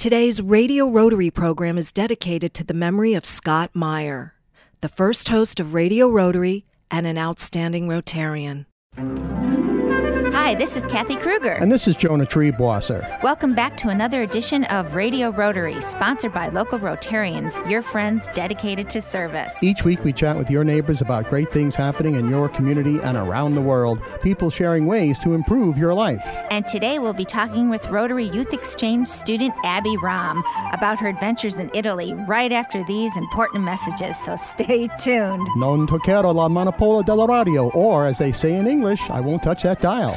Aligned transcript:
Today's 0.00 0.40
Radio 0.40 0.88
Rotary 0.88 1.30
program 1.30 1.76
is 1.76 1.92
dedicated 1.92 2.54
to 2.54 2.64
the 2.64 2.72
memory 2.72 3.12
of 3.12 3.26
Scott 3.26 3.68
Meyer, 3.74 4.32
the 4.80 4.88
first 4.88 5.28
host 5.28 5.60
of 5.60 5.74
Radio 5.74 6.08
Rotary 6.08 6.64
and 6.90 7.06
an 7.06 7.18
outstanding 7.18 7.86
Rotarian. 7.86 8.64
Hi, 10.50 10.56
this 10.56 10.74
is 10.74 10.84
Kathy 10.86 11.14
Kruger. 11.14 11.52
And 11.52 11.70
this 11.70 11.86
is 11.86 11.94
Jonah 11.94 12.26
Triebwasser. 12.26 13.22
Welcome 13.22 13.54
back 13.54 13.76
to 13.76 13.88
another 13.88 14.22
edition 14.22 14.64
of 14.64 14.96
Radio 14.96 15.30
Rotary, 15.30 15.80
sponsored 15.80 16.34
by 16.34 16.48
local 16.48 16.80
Rotarians, 16.80 17.54
your 17.70 17.82
friends 17.82 18.28
dedicated 18.34 18.90
to 18.90 19.00
service. 19.00 19.54
Each 19.62 19.84
week 19.84 20.02
we 20.02 20.12
chat 20.12 20.36
with 20.36 20.50
your 20.50 20.64
neighbors 20.64 21.02
about 21.02 21.30
great 21.30 21.52
things 21.52 21.76
happening 21.76 22.16
in 22.16 22.28
your 22.28 22.48
community 22.48 22.98
and 22.98 23.16
around 23.16 23.54
the 23.54 23.60
world, 23.60 24.02
people 24.22 24.50
sharing 24.50 24.86
ways 24.86 25.20
to 25.20 25.34
improve 25.34 25.78
your 25.78 25.94
life. 25.94 26.26
And 26.50 26.66
today 26.66 26.98
we'll 26.98 27.12
be 27.12 27.24
talking 27.24 27.70
with 27.70 27.86
Rotary 27.86 28.26
Youth 28.26 28.52
Exchange 28.52 29.06
student 29.06 29.54
Abby 29.62 29.96
Ram 30.02 30.42
about 30.72 30.98
her 30.98 31.06
adventures 31.06 31.60
in 31.60 31.70
Italy 31.74 32.12
right 32.26 32.50
after 32.50 32.82
these 32.82 33.16
important 33.16 33.62
messages, 33.62 34.18
so 34.18 34.34
stay 34.34 34.88
tuned. 34.98 35.46
Non 35.58 35.86
toccare 35.86 36.32
la 36.32 36.48
manopola 36.48 37.04
della 37.04 37.28
radio, 37.28 37.70
or 37.70 38.06
as 38.06 38.18
they 38.18 38.32
say 38.32 38.56
in 38.56 38.66
English, 38.66 39.08
I 39.10 39.20
won't 39.20 39.44
touch 39.44 39.62
that 39.62 39.80
dial. 39.80 40.16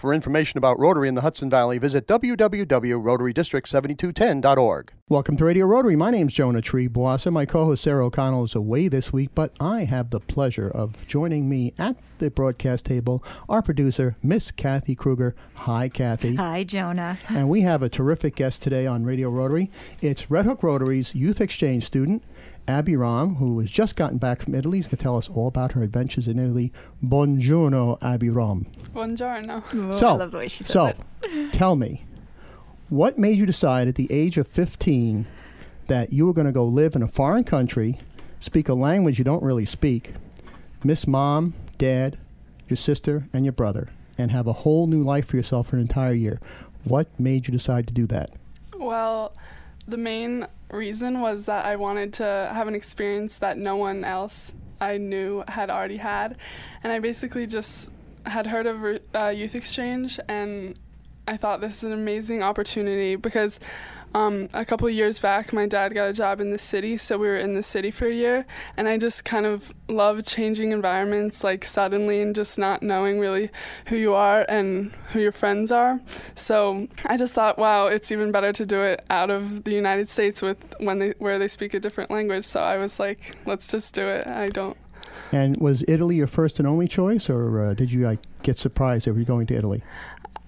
For 0.00 0.14
information 0.14 0.56
about 0.56 0.78
Rotary 0.78 1.08
in 1.08 1.14
the 1.14 1.20
Hudson 1.20 1.50
Valley, 1.50 1.76
visit 1.76 2.06
www.rotarydistrict7210.org. 2.06 4.92
Welcome 5.10 5.36
to 5.36 5.44
Radio 5.44 5.66
Rotary. 5.66 5.94
My 5.94 6.10
name's 6.10 6.32
Jonah 6.32 6.62
Triebwasser. 6.62 7.30
My 7.30 7.44
co-host 7.44 7.82
Sarah 7.82 8.06
O'Connell 8.06 8.44
is 8.44 8.54
away 8.54 8.88
this 8.88 9.12
week, 9.12 9.28
but 9.34 9.52
I 9.60 9.84
have 9.84 10.08
the 10.08 10.20
pleasure 10.20 10.70
of 10.70 11.06
joining 11.06 11.50
me 11.50 11.74
at 11.78 11.98
the 12.18 12.30
broadcast 12.30 12.86
table, 12.86 13.22
our 13.48 13.60
producer, 13.60 14.16
Miss 14.22 14.50
Kathy 14.50 14.94
Kruger. 14.94 15.34
Hi, 15.54 15.90
Kathy. 15.90 16.36
Hi, 16.36 16.64
Jonah. 16.64 17.18
and 17.28 17.50
we 17.50 17.60
have 17.62 17.82
a 17.82 17.88
terrific 17.90 18.36
guest 18.36 18.62
today 18.62 18.86
on 18.86 19.04
Radio 19.04 19.28
Rotary. 19.28 19.70
It's 20.00 20.30
Red 20.30 20.46
Hook 20.46 20.62
Rotary's 20.62 21.14
Youth 21.14 21.42
Exchange 21.42 21.84
student, 21.84 22.22
Abby 22.68 22.96
Ram, 22.96 23.36
who 23.36 23.58
has 23.60 23.70
just 23.70 23.96
gotten 23.96 24.18
back 24.18 24.42
from 24.42 24.54
Italy, 24.54 24.78
is 24.78 24.86
going 24.86 24.96
to 24.96 25.02
tell 25.02 25.16
us 25.16 25.28
all 25.28 25.48
about 25.48 25.72
her 25.72 25.82
adventures 25.82 26.28
in 26.28 26.38
Italy. 26.38 26.72
Buongiorno, 27.04 27.98
Abby 28.02 28.30
Ram. 28.30 28.66
Buongiorno. 28.94 29.94
so, 29.94 30.42
so 30.48 30.92
tell 31.52 31.76
me, 31.76 32.04
what 32.88 33.18
made 33.18 33.38
you 33.38 33.46
decide 33.46 33.88
at 33.88 33.94
the 33.96 34.10
age 34.12 34.36
of 34.36 34.46
15 34.46 35.26
that 35.86 36.12
you 36.12 36.26
were 36.26 36.32
going 36.32 36.46
to 36.46 36.52
go 36.52 36.64
live 36.64 36.94
in 36.94 37.02
a 37.02 37.08
foreign 37.08 37.44
country, 37.44 37.98
speak 38.38 38.68
a 38.68 38.74
language 38.74 39.18
you 39.18 39.24
don't 39.24 39.42
really 39.42 39.66
speak, 39.66 40.12
miss 40.84 41.06
mom, 41.06 41.54
dad, 41.78 42.18
your 42.68 42.76
sister, 42.76 43.28
and 43.32 43.44
your 43.44 43.52
brother, 43.52 43.88
and 44.16 44.30
have 44.30 44.46
a 44.46 44.52
whole 44.52 44.86
new 44.86 45.02
life 45.02 45.26
for 45.26 45.36
yourself 45.36 45.68
for 45.68 45.76
an 45.76 45.82
entire 45.82 46.12
year? 46.12 46.40
What 46.84 47.08
made 47.18 47.46
you 47.46 47.52
decide 47.52 47.86
to 47.88 47.92
do 47.92 48.06
that? 48.06 48.30
Well, 48.76 49.34
the 49.86 49.96
main 49.96 50.46
reason 50.72 51.20
was 51.20 51.46
that 51.46 51.64
I 51.64 51.76
wanted 51.76 52.12
to 52.14 52.50
have 52.52 52.68
an 52.68 52.74
experience 52.74 53.38
that 53.38 53.58
no 53.58 53.76
one 53.76 54.04
else 54.04 54.52
I 54.80 54.96
knew 54.96 55.44
had 55.48 55.70
already 55.70 55.98
had. 55.98 56.36
And 56.82 56.92
I 56.92 56.98
basically 56.98 57.46
just 57.46 57.90
had 58.26 58.46
heard 58.46 58.66
of 58.66 59.00
uh, 59.14 59.28
Youth 59.28 59.54
Exchange 59.54 60.20
and 60.28 60.78
I 61.26 61.36
thought 61.36 61.60
this 61.60 61.78
is 61.78 61.84
an 61.84 61.92
amazing 61.92 62.42
opportunity 62.42 63.14
because 63.14 63.60
um, 64.14 64.48
a 64.52 64.64
couple 64.64 64.88
years 64.90 65.18
back, 65.18 65.52
my 65.52 65.66
dad 65.66 65.94
got 65.94 66.08
a 66.08 66.12
job 66.12 66.40
in 66.40 66.50
the 66.50 66.58
city, 66.58 66.96
so 66.96 67.16
we 67.18 67.28
were 67.28 67.36
in 67.36 67.54
the 67.54 67.62
city 67.62 67.90
for 67.90 68.06
a 68.06 68.12
year, 68.12 68.46
and 68.76 68.88
I 68.88 68.98
just 68.98 69.24
kind 69.24 69.46
of 69.46 69.72
love 69.88 70.24
changing 70.24 70.72
environments 70.72 71.44
like 71.44 71.64
suddenly 71.64 72.20
and 72.20 72.34
just 72.34 72.58
not 72.58 72.82
knowing 72.82 73.20
really 73.20 73.50
who 73.86 73.96
you 73.96 74.14
are 74.14 74.44
and 74.48 74.92
who 75.12 75.20
your 75.20 75.32
friends 75.32 75.70
are. 75.70 76.00
So 76.34 76.88
I 77.06 77.16
just 77.16 77.34
thought, 77.34 77.58
wow, 77.58 77.86
it's 77.86 78.10
even 78.10 78.32
better 78.32 78.52
to 78.52 78.66
do 78.66 78.82
it 78.82 79.04
out 79.10 79.30
of 79.30 79.64
the 79.64 79.74
United 79.74 80.08
States 80.08 80.42
with 80.42 80.58
when 80.80 80.98
they 80.98 81.14
where 81.18 81.38
they 81.38 81.48
speak 81.48 81.74
a 81.74 81.80
different 81.80 82.10
language. 82.10 82.44
So 82.44 82.60
I 82.60 82.78
was 82.78 82.98
like, 82.98 83.36
let's 83.46 83.68
just 83.68 83.94
do 83.94 84.02
it. 84.08 84.30
I 84.30 84.48
don't. 84.48 84.76
And 85.32 85.56
was 85.58 85.84
Italy 85.86 86.16
your 86.16 86.26
first 86.26 86.58
and 86.58 86.66
only 86.66 86.88
choice, 86.88 87.30
or 87.30 87.60
uh, 87.60 87.74
did 87.74 87.92
you 87.92 88.04
like, 88.04 88.20
get 88.42 88.58
surprised 88.58 89.06
that 89.06 89.12
you 89.12 89.18
were 89.18 89.24
going 89.24 89.46
to 89.48 89.54
Italy? 89.54 89.82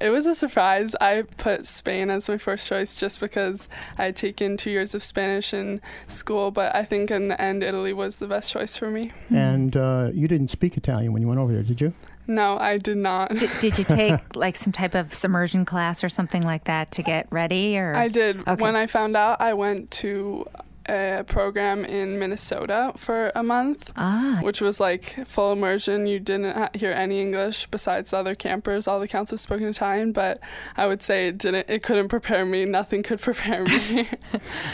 It 0.03 0.11
was 0.11 0.27
a 0.27 0.35
surprise. 0.35 0.97
I 1.01 1.23
put 1.37 1.67
Spain 1.67 2.11
as 2.11 2.29
my 2.29 2.37
first 2.37 2.67
choice 2.67 2.97
just 2.97 3.21
because 3.21 3.69
I 3.97 4.07
had 4.07 4.17
taken 4.17 4.57
two 4.57 4.71
years 4.71 4.95
of 4.95 5.03
Spanish 5.03 5.55
in 5.55 5.81
school, 6.09 6.51
but 6.51 6.75
I 6.75 6.85
think 6.85 7.11
in 7.11 7.29
the 7.29 7.41
end, 7.41 7.63
Italy 7.63 7.93
was 7.93 8.17
the 8.17 8.27
best 8.27 8.51
choice 8.51 8.77
for 8.77 8.91
me. 8.91 9.13
And 9.31 9.77
uh, 9.77 10.11
you 10.13 10.27
didn't 10.27 10.49
speak 10.49 10.77
Italian 10.77 11.13
when 11.13 11.23
you 11.23 11.29
went 11.29 11.39
over 11.39 11.53
there, 11.53 11.63
did 11.63 11.81
you? 11.81 11.95
No, 12.27 12.59
I 12.59 12.79
did 12.79 12.97
not. 12.97 13.37
Did, 13.37 13.51
did 13.61 13.79
you 13.79 13.85
take 13.85 14.21
like 14.37 14.57
some 14.57 14.73
type 14.73 14.95
of 14.95 15.13
submersion 15.13 15.65
class 15.65 16.03
or 16.03 16.09
something 16.09 16.43
like 16.43 16.65
that 16.65 16.91
to 16.93 17.03
get 17.03 17.27
ready? 17.31 17.79
Or 17.79 17.95
I 17.95 18.09
did. 18.09 18.41
Okay. 18.41 18.63
When 18.63 18.77
I 18.77 18.87
found 18.87 19.17
out, 19.17 19.41
I 19.41 19.55
went 19.55 19.91
to 19.93 20.47
a 20.89 21.25
program 21.27 21.85
in 21.85 22.19
Minnesota 22.19 22.93
for 22.97 23.33
a 23.35 23.43
month, 23.43 23.93
ah, 23.97 24.39
which 24.43 24.61
was 24.61 24.79
like 24.81 25.27
full 25.27 25.53
immersion. 25.53 26.07
You 26.07 26.21
didn't 26.21 26.77
hear 26.77 26.93
any 26.93 27.21
English 27.21 27.67
besides 27.71 28.11
the 28.11 28.19
other 28.19 28.35
campers. 28.35 28.87
All 28.89 29.01
the 29.01 29.09
counselors 29.09 29.41
spoke 29.41 29.61
in 29.61 29.69
Italian, 29.69 30.13
but 30.13 30.41
I 30.77 30.87
would 30.87 31.03
say 31.03 31.29
it 31.29 31.39
didn't. 31.39 31.69
It 31.69 31.83
couldn't 31.83 32.09
prepare 32.09 32.45
me. 32.45 32.65
Nothing 32.65 33.03
could 33.03 33.21
prepare 33.29 33.65
me. 33.65 34.09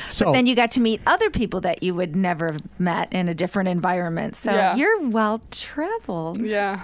So, 0.09 0.33
then 0.33 0.47
you 0.47 0.55
got 0.57 0.71
to 0.73 0.81
meet 0.81 1.01
other 1.07 1.31
people 1.31 1.61
that 1.61 1.83
you 1.83 1.95
would 1.95 2.17
never 2.17 2.53
have 2.53 2.81
met 2.81 3.13
in 3.13 3.29
a 3.29 3.35
different 3.35 3.69
environment. 3.69 4.35
So 4.37 4.53
Yeah. 4.53 4.75
you're 4.75 5.09
well 5.09 5.41
traveled. 5.51 6.41
yeah, 6.41 6.83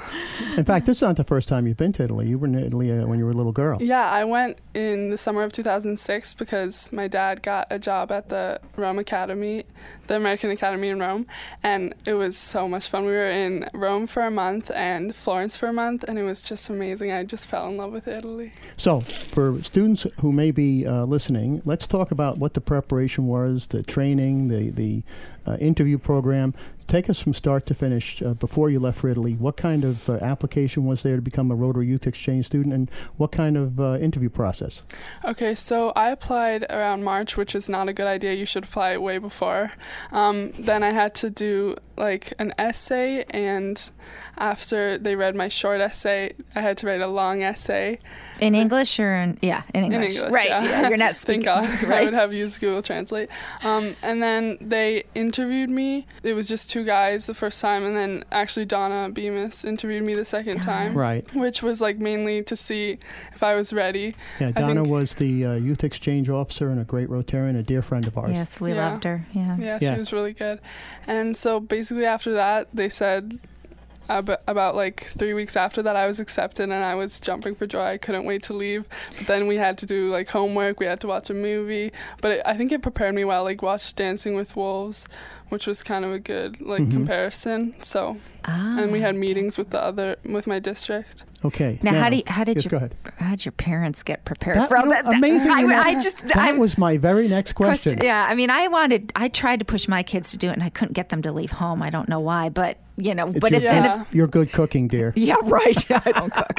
in 0.57 0.65
fact, 0.65 0.87
this 0.87 0.99
is 0.99 1.03
not 1.03 1.17
the 1.17 1.25
first 1.25 1.49
time 1.49 1.67
you've 1.67 1.77
been 1.77 1.93
to 1.95 2.03
Italy. 2.05 2.29
You 2.29 2.39
were 2.39 2.47
in 2.47 2.55
Italy 2.55 2.91
uh, 2.93 3.07
when 3.07 3.19
you 3.19 3.25
were 3.25 3.33
a 3.33 3.35
little 3.35 3.53
girl. 3.53 3.83
yeah. 3.83 4.11
I 4.11 4.25
went 4.25 4.59
in 4.75 5.11
the 5.11 5.19
summer 5.19 5.43
of 5.43 5.53
2006 5.53 6.35
because 6.35 6.93
my 6.93 7.09
dad 7.09 7.43
got 7.43 7.67
a 7.71 7.79
job 7.79 8.13
at 8.13 8.29
the 8.29 8.61
Roma. 8.77 8.95
Rome 8.95 9.05
Academy, 9.15 9.65
the 10.09 10.17
American 10.17 10.51
Academy 10.51 10.89
in 10.89 10.99
Rome, 10.99 11.27
and 11.63 11.95
it 12.05 12.15
was 12.15 12.37
so 12.37 12.67
much 12.69 12.89
fun. 12.89 13.05
We 13.05 13.13
were 13.13 13.31
in 13.31 13.69
Rome 13.73 14.09
for 14.09 14.23
a 14.23 14.31
month 14.31 14.73
and 14.73 15.15
Florence 15.15 15.57
for 15.57 15.69
a 15.69 15.73
month, 15.73 16.03
and 16.03 16.19
it 16.19 16.25
was 16.25 16.43
just 16.43 16.69
amazing. 16.69 17.13
I 17.13 17.23
just 17.23 17.47
fell 17.47 17.69
in 17.69 17.77
love 17.77 17.93
with 17.93 18.09
Italy. 18.09 18.51
So, 18.77 19.01
for 19.03 19.63
students 19.63 20.05
who 20.21 20.33
may 20.33 20.51
be 20.51 20.85
uh, 20.85 21.05
listening, 21.05 21.63
let's 21.65 21.87
talk 21.87 22.11
about 22.11 22.39
what 22.39 22.55
the 22.55 22.61
preparation 22.61 23.29
was, 23.29 23.69
the 23.69 23.85
training, 23.85 24.49
the 24.49 24.71
the 24.71 25.05
uh, 25.47 25.57
interview 25.61 25.99
program. 25.99 26.53
Take 26.87 27.09
us 27.09 27.19
from 27.19 27.35
start 27.35 27.67
to 27.67 27.75
finish 27.75 28.23
uh, 28.23 28.35
before 28.35 28.71
you 28.71 28.79
left 28.79 28.99
for 28.99 29.09
Italy. 29.09 29.35
What 29.35 29.57
kind 29.57 29.85
of 29.85 30.09
uh, 30.09 30.15
application 30.15 30.85
was 30.85 31.03
there 31.03 31.17
to 31.17 31.23
become 31.23 31.51
a 31.51 31.55
Rotary 31.55 31.87
Youth 31.87 32.07
Exchange 32.07 32.47
student, 32.47 32.75
and 32.75 32.91
what 33.17 33.33
kind 33.33 33.57
of 33.57 33.81
uh, 33.81 33.99
interview 33.99 34.29
process? 34.29 34.83
Okay, 35.25 35.55
so 35.55 35.91
I 35.97 36.11
applied 36.11 36.67
around 36.71 37.05
March, 37.05 37.37
which 37.37 37.55
is 37.55 37.69
not 37.69 37.89
a 37.89 37.93
good 37.93 38.07
idea. 38.07 38.35
You 38.35 38.47
should 38.47 38.65
apply 38.65 38.97
way 38.99 39.19
before. 39.19 39.73
Um, 40.13 40.53
then 40.59 40.83
I 40.83 40.91
had 40.91 41.15
to 41.17 41.31
do 41.31 41.77
like 41.97 42.33
an 42.39 42.53
essay, 42.59 43.25
and 43.31 43.91
after 44.37 44.99
they 44.99 45.15
read 45.17 45.35
my 45.37 45.49
short 45.49 45.81
essay, 45.81 46.33
I 46.55 46.61
had 46.61 46.77
to 46.79 46.87
write 46.87 47.01
a 47.01 47.07
long 47.07 47.43
essay 47.43 47.99
In 48.41 48.55
English 48.55 48.99
or 48.99 49.15
in, 49.15 49.39
yeah, 49.43 49.63
in 49.75 49.85
English. 49.85 50.17
in 50.17 50.25
English. 50.25 50.33
Right. 50.33 50.49
yeah. 50.49 50.89
You're 50.89 50.97
not 50.97 51.15
Thank 51.17 51.43
speaking. 51.43 51.43
God. 51.43 51.69
I 51.93 52.05
would 52.05 52.15
have 52.15 52.33
used 52.33 52.61
Google 52.61 52.83
Translate. 52.83 53.29
Um, 53.63 53.95
and 54.03 54.23
then 54.23 54.59
they 54.61 55.05
interviewed 55.15 55.71
me. 55.71 56.07
It 56.25 56.35
was 56.35 56.49
just 56.49 56.69
two 56.69 56.85
guys 56.85 57.27
the 57.27 57.35
first 57.35 57.61
time, 57.61 57.85
and 57.85 57.97
then 57.97 58.25
actually 58.33 58.65
Donna 58.67 59.09
Bemis 59.11 59.65
interviewed 59.65 60.03
me 60.05 60.15
the 60.15 60.25
second 60.25 60.61
time. 60.63 60.95
Right. 60.99 61.25
Which 61.35 61.63
was 61.63 61.81
like 61.81 61.99
mainly 61.99 62.43
to 62.43 62.57
see 62.57 62.99
if 63.35 63.43
I 63.43 63.55
was 63.55 63.73
ready. 63.73 64.15
Yeah, 64.41 64.51
Donna 64.51 64.81
think- 64.83 64.89
was 64.93 65.15
the 65.15 65.45
uh, 65.47 65.53
youth 65.55 65.85
exchange 65.85 66.29
officer 66.29 66.69
and 66.71 66.81
a 66.81 66.85
great 66.85 67.09
Rotarian, 67.09 67.57
a 67.57 67.63
dear 67.63 67.83
friend 67.83 68.07
of 68.07 68.19
ours. 68.19 68.33
Yes, 68.33 68.61
we 68.61 68.73
Yeah. 68.73 68.91
loved 68.91 69.05
her. 69.05 69.27
Yeah. 69.33 69.57
Yeah, 69.59 69.79
Yeah. 69.81 69.93
she 69.95 69.99
was 70.01 70.13
really 70.13 70.33
good. 70.33 70.59
And 71.07 71.37
so 71.37 71.61
basically 71.61 71.84
after 71.93 72.33
that, 72.35 72.69
they 72.75 72.89
said 72.89 73.39
ab- 74.09 74.39
about 74.47 74.75
like 74.77 75.05
three 75.19 75.35
weeks 75.35 75.57
after 75.57 75.83
that, 75.83 75.97
I 75.97 76.07
was 76.07 76.21
accepted, 76.21 76.65
and 76.65 76.73
I 76.75 76.95
was 76.95 77.21
jumping 77.21 77.55
for 77.55 77.67
joy. 77.67 77.85
I 77.85 77.99
couldn't 77.99 78.25
wait 78.25 78.43
to 78.45 78.53
leave. 78.53 78.87
But 79.19 79.27
then 79.27 79.47
we 79.47 79.57
had 79.57 79.79
to 79.79 79.87
do 79.87 80.11
like 80.11 80.29
homework. 80.31 80.81
We 80.81 80.87
had 80.87 81.01
to 81.03 81.07
watch 81.07 81.31
a 81.31 81.35
movie. 81.35 81.93
But 82.21 82.31
it, 82.33 82.43
I 82.47 82.57
think 82.57 82.73
it 82.73 82.83
prepared 82.83 83.15
me 83.15 83.25
well. 83.25 83.45
Like 83.45 83.63
watch 83.63 83.95
Dancing 83.95 84.35
with 84.35 84.57
Wolves, 84.57 85.07
which 85.49 85.67
was 85.67 85.83
kind 85.83 86.05
of 86.05 86.13
a 86.13 86.19
good 86.19 86.61
like 86.61 86.83
Mm-hmm. 86.83 86.91
comparison. 86.93 87.75
So, 87.83 88.19
and 88.45 88.93
we 88.93 89.01
had 89.01 89.15
meetings 89.17 89.57
with 89.59 89.71
the 89.71 89.81
other 89.83 90.17
with 90.25 90.47
my 90.47 90.59
district. 90.59 91.25
Okay. 91.45 91.79
Now, 91.83 91.93
how 91.95 92.09
do 92.09 92.17
you, 92.17 92.23
how 92.27 92.45
did 92.45 92.57
yes, 92.57 92.65
your 92.65 92.71
go 92.71 92.77
ahead. 92.79 92.95
how 93.19 93.31
did 93.31 93.45
your 93.45 93.53
parents 93.53 94.03
get 94.03 94.25
prepared 94.25 94.57
That, 94.57 94.69
for 94.69 94.79
all 94.79 94.85
you 94.85 94.91
know, 94.91 95.03
that? 95.03 95.15
amazing. 95.17 95.51
I, 95.53 95.61
you 95.61 95.73
I 95.73 95.95
just 96.01 96.27
that 96.27 96.37
I, 96.37 96.53
was 96.53 96.79
my 96.79 96.97
very 96.97 97.29
next 97.29 97.53
question. 97.53 97.99
Yeah, 98.03 98.27
I 98.29 98.35
mean, 98.35 98.51
I 98.51 98.69
wanted, 98.69 99.13
I 99.15 99.29
tried 99.29 99.59
to 99.59 99.65
push 99.65 99.87
my 99.87 100.03
kids 100.03 100.31
to 100.31 100.39
do 100.39 100.49
it, 100.49 100.55
and 100.55 100.63
I 100.63 100.71
couldn't 100.71 100.95
get 100.95 101.11
them 101.11 101.21
to 101.23 101.33
leave 101.33 101.51
home. 101.53 101.83
I 101.83 101.91
don't 101.91 102.09
know 102.09 102.21
why, 102.21 102.49
but 102.49 102.79
you 102.97 103.15
know, 103.15 103.29
It's 103.29 103.41
but 103.41 103.51
your, 103.51 103.59
if, 103.59 103.63
then 103.65 103.85
Yeah. 103.85 104.03
if, 104.03 104.15
your 104.15 104.27
good 104.27 104.53
cooking, 104.53 104.89
dear. 104.89 105.13
yeah, 105.17 105.35
right. 105.43 105.91
I 106.07 106.13
don't 106.13 106.33
cook. 106.33 106.59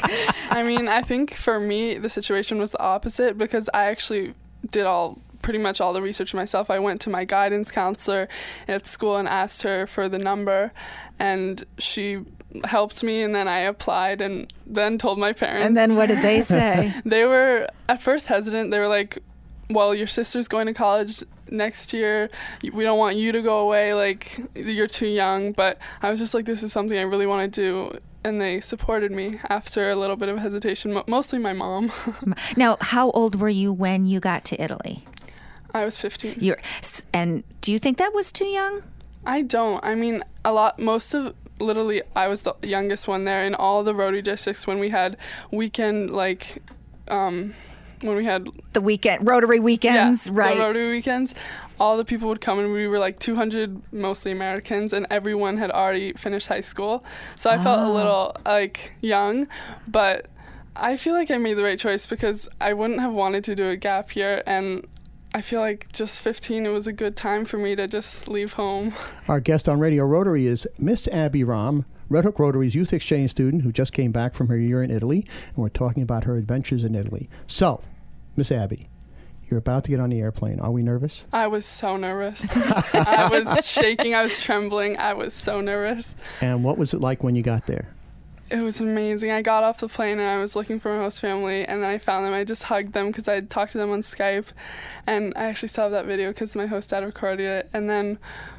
I 0.50 0.62
mean, 0.62 0.86
I 0.86 1.02
think 1.02 1.34
for 1.34 1.58
me 1.58 1.94
the 1.98 2.10
situation 2.10 2.58
was 2.58 2.72
the 2.72 2.80
opposite 2.80 3.36
because 3.38 3.68
I 3.74 3.86
actually 3.86 4.34
did 4.70 4.84
all 4.86 5.18
pretty 5.42 5.58
much 5.58 5.80
all 5.80 5.92
the 5.92 6.02
research 6.02 6.34
myself. 6.34 6.70
I 6.70 6.78
went 6.78 7.00
to 7.02 7.10
my 7.10 7.24
guidance 7.24 7.70
counselor 7.70 8.28
at 8.66 8.86
school 8.86 9.16
and 9.16 9.28
asked 9.28 9.62
her 9.62 9.86
for 9.86 10.08
the 10.08 10.18
number 10.18 10.72
and 11.18 11.64
she 11.78 12.24
helped 12.64 13.02
me 13.02 13.22
and 13.22 13.34
then 13.34 13.48
I 13.48 13.58
applied 13.60 14.20
and 14.20 14.52
then 14.66 14.98
told 14.98 15.18
my 15.18 15.32
parents. 15.32 15.66
And 15.66 15.76
then 15.76 15.96
what 15.96 16.06
did 16.06 16.22
they 16.22 16.42
say? 16.54 16.94
they 17.04 17.24
were 17.24 17.68
at 17.88 18.00
first 18.00 18.26
hesitant. 18.28 18.70
They 18.70 18.78
were 18.78 18.88
like, 18.88 19.18
"Well, 19.70 19.94
your 19.94 20.06
sister's 20.06 20.48
going 20.48 20.66
to 20.66 20.74
college 20.74 21.22
next 21.50 21.92
year. 21.92 22.30
We 22.72 22.82
don't 22.84 22.98
want 22.98 23.16
you 23.16 23.32
to 23.32 23.42
go 23.42 23.58
away. 23.60 23.94
Like 23.94 24.40
you're 24.54 24.86
too 24.86 25.06
young." 25.08 25.52
But 25.52 25.78
I 26.02 26.10
was 26.10 26.18
just 26.18 26.34
like, 26.34 26.44
"This 26.46 26.62
is 26.62 26.72
something 26.72 26.96
I 26.98 27.02
really 27.02 27.26
want 27.26 27.52
to 27.52 27.60
do." 27.60 27.98
And 28.24 28.40
they 28.40 28.60
supported 28.60 29.12
me 29.12 29.38
after 29.48 29.88
a 29.88 29.94
little 29.94 30.16
bit 30.16 30.28
of 30.28 30.38
hesitation, 30.38 30.92
mo- 30.92 31.04
mostly 31.06 31.38
my 31.38 31.52
mom. 31.52 31.92
now, 32.56 32.76
how 32.80 33.10
old 33.12 33.38
were 33.38 33.48
you 33.48 33.72
when 33.72 34.04
you 34.04 34.18
got 34.18 34.44
to 34.46 34.60
Italy? 34.60 35.04
I 35.72 35.84
was 35.84 35.96
15. 35.96 36.36
You're, 36.40 36.58
and 37.12 37.44
do 37.60 37.70
you 37.70 37.78
think 37.78 37.98
that 37.98 38.12
was 38.14 38.32
too 38.32 38.46
young? 38.46 38.82
I 39.24 39.42
don't. 39.42 39.84
I 39.84 39.94
mean, 39.94 40.24
a 40.44 40.50
lot, 40.52 40.80
most 40.80 41.14
of, 41.14 41.34
literally, 41.58 42.02
I 42.14 42.28
was 42.28 42.42
the 42.42 42.54
youngest 42.62 43.08
one 43.08 43.24
there 43.24 43.44
in 43.44 43.54
all 43.54 43.82
the 43.82 43.94
Rotary 43.94 44.22
districts 44.22 44.66
when 44.66 44.78
we 44.78 44.90
had 44.90 45.16
weekend, 45.50 46.10
like, 46.10 46.62
um, 47.08 47.54
when 48.02 48.16
we 48.16 48.24
had 48.24 48.48
The 48.72 48.80
weekend, 48.80 49.26
Rotary 49.26 49.60
weekends, 49.60 50.26
yeah, 50.26 50.32
right? 50.34 50.58
Rotary 50.58 50.90
weekends, 50.90 51.34
all 51.80 51.96
the 51.96 52.04
people 52.04 52.28
would 52.28 52.40
come 52.40 52.58
and 52.58 52.72
we 52.72 52.86
were 52.86 52.98
like 52.98 53.18
200 53.18 53.92
mostly 53.92 54.32
Americans 54.32 54.92
and 54.92 55.06
everyone 55.10 55.56
had 55.56 55.70
already 55.70 56.12
finished 56.12 56.48
high 56.48 56.60
school. 56.60 57.04
So 57.34 57.50
I 57.50 57.58
felt 57.58 57.80
a 57.80 57.90
little 57.90 58.36
like 58.44 58.92
young, 59.00 59.48
but 59.88 60.26
I 60.74 60.96
feel 60.96 61.14
like 61.14 61.30
I 61.30 61.38
made 61.38 61.54
the 61.54 61.62
right 61.64 61.78
choice 61.78 62.06
because 62.06 62.48
I 62.60 62.74
wouldn't 62.74 63.00
have 63.00 63.12
wanted 63.12 63.44
to 63.44 63.54
do 63.54 63.68
a 63.70 63.76
gap 63.76 64.14
year 64.14 64.42
and 64.46 64.86
I 65.36 65.42
feel 65.42 65.60
like 65.60 65.92
just 65.92 66.22
15 66.22 66.64
it 66.64 66.70
was 66.70 66.86
a 66.86 66.94
good 66.94 67.14
time 67.14 67.44
for 67.44 67.58
me 67.58 67.76
to 67.76 67.86
just 67.86 68.26
leave 68.26 68.54
home. 68.54 68.94
Our 69.28 69.38
guest 69.38 69.68
on 69.68 69.78
Radio 69.78 70.04
Rotary 70.04 70.46
is 70.46 70.66
Miss 70.78 71.06
Abby 71.08 71.44
Romm, 71.44 71.84
Red 72.08 72.24
Hook 72.24 72.38
Rotary's 72.38 72.74
youth 72.74 72.90
exchange 72.94 73.32
student 73.32 73.62
who 73.62 73.70
just 73.70 73.92
came 73.92 74.12
back 74.12 74.32
from 74.32 74.48
her 74.48 74.56
year 74.56 74.82
in 74.82 74.90
Italy, 74.90 75.26
and 75.48 75.56
we're 75.58 75.68
talking 75.68 76.02
about 76.02 76.24
her 76.24 76.38
adventures 76.38 76.84
in 76.84 76.94
Italy. 76.94 77.28
So, 77.46 77.82
Miss 78.34 78.50
Abby, 78.50 78.88
you're 79.50 79.58
about 79.58 79.84
to 79.84 79.90
get 79.90 80.00
on 80.00 80.08
the 80.08 80.22
airplane. 80.22 80.58
Are 80.58 80.72
we 80.72 80.82
nervous? 80.82 81.26
I 81.34 81.48
was 81.48 81.66
so 81.66 81.98
nervous. 81.98 82.42
I 82.94 83.28
was 83.30 83.66
shaking, 83.70 84.14
I 84.14 84.22
was 84.22 84.38
trembling. 84.38 84.96
I 84.96 85.12
was 85.12 85.34
so 85.34 85.60
nervous. 85.60 86.14
And 86.40 86.64
what 86.64 86.78
was 86.78 86.94
it 86.94 87.02
like 87.02 87.22
when 87.22 87.36
you 87.36 87.42
got 87.42 87.66
there? 87.66 87.94
It 88.48 88.62
was 88.62 88.80
amazing. 88.80 89.32
I 89.32 89.42
got 89.42 89.64
off 89.64 89.78
the 89.78 89.88
plane 89.88 90.20
and 90.20 90.28
I 90.28 90.38
was 90.38 90.54
looking 90.54 90.78
for 90.78 90.94
my 90.94 91.02
host 91.02 91.20
family, 91.20 91.64
and 91.64 91.82
then 91.82 91.90
I 91.90 91.98
found 91.98 92.24
them. 92.24 92.32
I 92.32 92.44
just 92.44 92.64
hugged 92.64 92.92
them 92.92 93.08
because 93.08 93.26
I 93.26 93.34
had 93.34 93.50
talked 93.50 93.72
to 93.72 93.78
them 93.78 93.90
on 93.90 94.02
Skype, 94.02 94.46
and 95.06 95.32
I 95.36 95.44
actually 95.44 95.68
saw 95.68 95.88
that 95.88 96.06
video 96.06 96.28
because 96.28 96.54
my 96.54 96.66
host 96.66 96.90
dad 96.90 97.04
recorded 97.04 97.44
it. 97.44 97.70
And 97.72 97.90
then, 97.90 98.18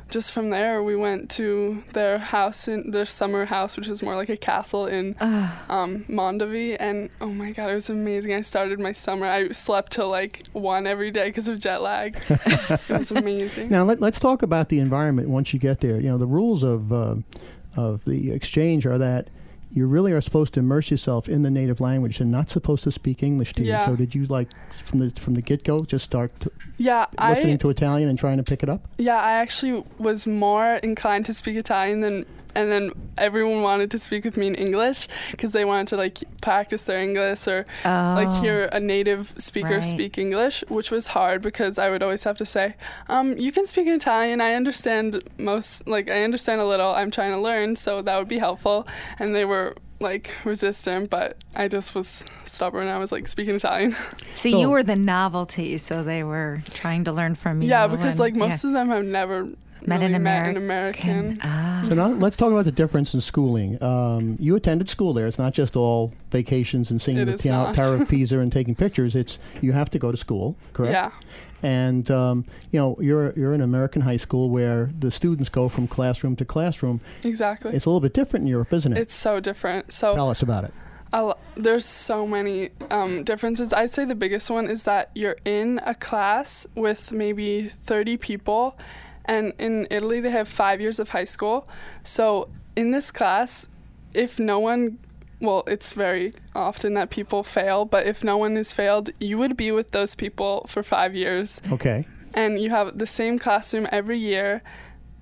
just 0.10 0.34
from 0.34 0.50
there, 0.50 0.84
we 0.84 0.98
went 0.98 1.30
to 1.32 1.84
their 1.94 2.18
house 2.18 2.68
in 2.68 2.92
their 2.92 3.06
summer 3.06 3.46
house, 3.46 3.78
which 3.78 3.88
is 3.88 4.04
more 4.04 4.18
like 4.18 4.28
a 4.28 4.36
castle 4.36 4.88
in 4.88 5.16
um, 5.22 6.04
Mondovi. 6.10 6.76
And 6.78 7.10
oh 7.22 7.28
my 7.28 7.52
god, 7.54 7.70
it 7.70 7.76
was 7.76 7.90
amazing. 7.90 8.34
I 8.34 8.42
started 8.42 8.80
my 8.82 8.92
summer. 8.92 9.26
I 9.26 9.52
slept 9.52 9.94
till 9.94 10.10
like 10.10 10.46
one 10.52 10.86
every 10.86 11.12
day 11.12 11.30
because 11.30 11.48
of 11.48 11.60
jet 11.60 11.82
lag. 11.82 12.18
it 12.30 12.90
was 12.90 13.12
amazing. 13.12 13.70
Now 13.70 13.86
let, 13.86 14.02
let's 14.02 14.20
talk 14.20 14.42
about 14.42 14.68
the 14.68 14.80
environment 14.80 15.30
once 15.30 15.54
you 15.54 15.60
get 15.60 15.80
there. 15.80 15.96
You 15.96 16.10
know, 16.10 16.18
the 16.18 16.28
rules 16.28 16.64
of 16.64 16.92
uh, 16.92 17.16
of 17.78 18.04
the 18.04 18.32
exchange 18.32 18.86
are 18.86 18.98
that 18.98 19.30
you 19.72 19.86
really 19.86 20.12
are 20.12 20.22
supposed 20.22 20.54
to 20.54 20.60
immerse 20.60 20.90
yourself 20.92 21.28
in 21.28 21.44
the 21.44 21.52
native 21.52 21.80
language 21.80 22.20
and 22.20 22.32
not 22.32 22.50
supposed 22.50 22.84
to 22.86 22.92
speak 22.92 23.22
English 23.22 23.54
to 23.54 23.64
you. 23.64 23.78
So 23.86 23.96
did 23.96 24.16
you 24.16 24.26
like 24.26 24.50
from 24.86 25.00
the 25.00 25.10
from 25.12 25.34
the 25.34 25.42
get 25.42 25.64
go 25.64 25.84
just 25.84 26.06
start 26.06 26.38
to, 26.42 26.52
Yeah, 26.78 27.06
I 27.18 27.30
listening 27.30 27.58
to 27.60 27.70
Italian 27.70 28.10
and 28.10 28.18
trying 28.18 28.38
to 28.38 28.44
pick 28.44 28.64
it 28.64 28.70
up? 28.70 28.88
Yeah, 28.98 29.18
I 29.18 29.34
actually 29.34 29.84
was 29.98 30.26
more 30.26 30.76
inclined 30.76 31.26
to 31.28 31.34
speak 31.34 31.58
Italian 31.58 32.02
than 32.02 32.26
and 32.58 32.66
then 32.72 32.84
everyone 33.28 33.62
wanted 33.70 33.90
to 33.96 34.00
speak 34.08 34.24
with 34.28 34.36
me 34.42 34.48
in 34.52 34.56
English 34.68 35.08
because 35.32 35.52
they 35.58 35.66
wanted 35.72 35.88
to 35.94 35.98
like 36.04 36.18
practice 36.42 36.84
their 36.90 37.00
English 37.10 37.48
or 37.48 37.60
like 38.20 38.32
Oh. 38.36 38.42
hear 38.42 38.58
a 38.80 38.80
native 38.80 39.24
speaker 39.50 39.78
Right. 39.82 39.94
speak 39.96 40.18
English, 40.18 40.64
which 40.78 40.90
was 40.96 41.06
hard 41.18 41.42
because 41.50 41.74
I 41.86 41.88
would 41.92 42.04
always 42.06 42.24
have 42.24 42.38
to 42.44 42.46
say, 42.56 42.76
um, 43.16 43.28
"You 43.46 43.52
can 43.52 43.66
speak 43.68 43.88
Italian. 43.88 44.38
I 44.42 44.52
understand 44.62 45.08
most. 45.52 45.88
Like 45.96 46.08
I 46.18 46.20
understand 46.28 46.60
a 46.62 46.66
little. 46.74 46.92
I'm 47.00 47.12
trying 47.18 47.32
to 47.38 47.42
learn, 47.50 47.76
so 47.76 48.02
that 48.02 48.16
would 48.20 48.32
be 48.38 48.40
helpful." 48.48 48.78
And 49.20 49.36
they 49.36 49.46
were 49.46 49.76
like 50.00 50.26
resistant, 50.46 51.10
but 51.10 51.30
I 51.56 51.68
just 51.68 51.96
was 51.96 52.24
stubborn. 52.46 52.88
I 52.88 53.00
was 53.04 53.12
like 53.12 53.26
speaking 53.28 53.56
Italian. 53.56 53.94
So, 53.94 54.50
So- 54.52 54.60
you 54.62 54.70
were 54.70 54.84
the 54.84 54.96
novelty, 54.96 55.78
so 55.80 56.04
they 56.04 56.24
were 56.24 56.62
trying 56.82 57.04
to 57.06 57.12
learn 57.12 57.34
from 57.36 57.62
you. 57.62 57.70
yeah, 57.70 57.88
because 57.88 58.14
and- 58.16 58.20
like 58.26 58.36
most 58.36 58.64
yeah. 58.64 58.70
of 58.70 58.74
them 58.78 58.90
have 58.90 59.06
never 59.06 59.48
Met 59.86 60.02
really 60.02 60.14
an 60.16 60.24
met 60.24 60.50
an 60.50 60.58
American. 60.58 61.16
American. 61.18 61.40
Ah. 61.44 61.86
So 61.88 61.94
now 61.96 62.08
let's 62.08 62.36
talk 62.36 62.52
about 62.52 62.66
the 62.66 62.72
difference 62.72 63.14
in 63.14 63.22
schooling. 63.22 63.82
Um, 63.82 64.36
you 64.40 64.56
attended 64.56 64.90
school 64.90 65.14
there. 65.14 65.28
It's 65.28 65.38
not 65.40 65.54
just 65.54 65.76
all 65.76 66.14
vacations 66.32 66.90
and 66.92 67.02
seeing 67.02 67.18
It 67.18 67.26
the 67.26 67.34
is 67.34 67.42
Tower, 67.42 67.96
of 67.96 68.08
Pisa 68.10 68.40
and 68.40 68.52
taking 68.52 68.76
pictures. 68.76 69.16
It's 69.16 69.40
you 69.62 69.72
have 69.74 69.90
to 69.92 70.00
go 70.00 70.12
to 70.12 70.18
school, 70.18 70.56
correct? 70.74 70.94
Yeah. 70.94 71.12
And 71.64 72.10
um, 72.12 72.46
you 72.72 72.80
know 72.80 72.98
you're 73.00 73.34
you're 73.38 73.54
in 73.54 73.62
American 73.62 74.02
high 74.04 74.18
school 74.18 74.50
where 74.50 74.92
the 75.00 75.10
students 75.12 75.50
go 75.50 75.70
from 75.70 75.88
classroom 75.88 76.36
to 76.38 76.46
classroom. 76.46 77.02
Exactly. 77.24 77.74
It's 77.74 77.86
a 77.86 77.90
little 77.90 78.02
bit 78.02 78.14
different 78.14 78.44
in 78.44 78.48
Europe, 78.50 78.74
isn't 78.74 78.92
it? 78.94 79.00
It's 79.00 79.16
so 79.16 79.40
different. 79.40 79.92
So 79.92 80.14
Tell 80.16 80.30
us 80.30 80.42
about 80.44 80.66
it. 80.66 80.74
a 81.14 81.24
lo- 81.24 81.38
there's 81.56 81.86
so 81.86 82.28
many 82.28 82.70
um, 82.92 83.24
differences. 83.24 83.74
I'd 83.74 83.92
say 83.92 84.06
the 84.06 84.14
biggest 84.16 84.50
one 84.52 84.68
is 84.70 84.84
that 84.84 85.10
you're 85.16 85.38
in 85.46 85.80
a 85.86 85.96
class 85.96 86.68
with 86.76 87.12
maybe 87.12 87.70
30 87.86 88.18
people, 88.18 88.78
and 89.28 89.54
in 89.60 89.88
Italy 89.92 90.20
they 90.20 90.32
have 90.32 90.48
five 90.48 90.80
years 90.82 91.00
of 91.00 91.10
high 91.10 91.26
school. 91.26 91.68
So 92.04 92.50
in 92.76 92.92
this 92.92 93.12
class, 93.12 93.68
if 94.14 94.40
no 94.40 94.60
one 94.60 95.00
well, 95.40 95.64
it's 95.68 95.94
very 95.94 96.34
often 96.56 96.96
that 96.96 97.12
people 97.12 97.44
fail, 97.44 97.86
but 97.86 98.08
if 98.08 98.24
no 98.24 98.38
one 98.38 98.56
has 98.56 98.74
failed, 98.74 99.12
you 99.20 99.38
would 99.38 99.56
be 99.56 99.72
with 99.72 99.92
those 99.92 100.16
people 100.16 100.66
for 100.68 100.82
five 100.82 101.14
years 101.14 101.62
Okay. 101.72 102.08
and 102.34 102.60
you 102.60 102.72
have 102.72 102.98
the 102.98 103.06
same 103.06 103.38
classroom 103.38 103.88
every 103.92 104.18
year. 104.18 104.64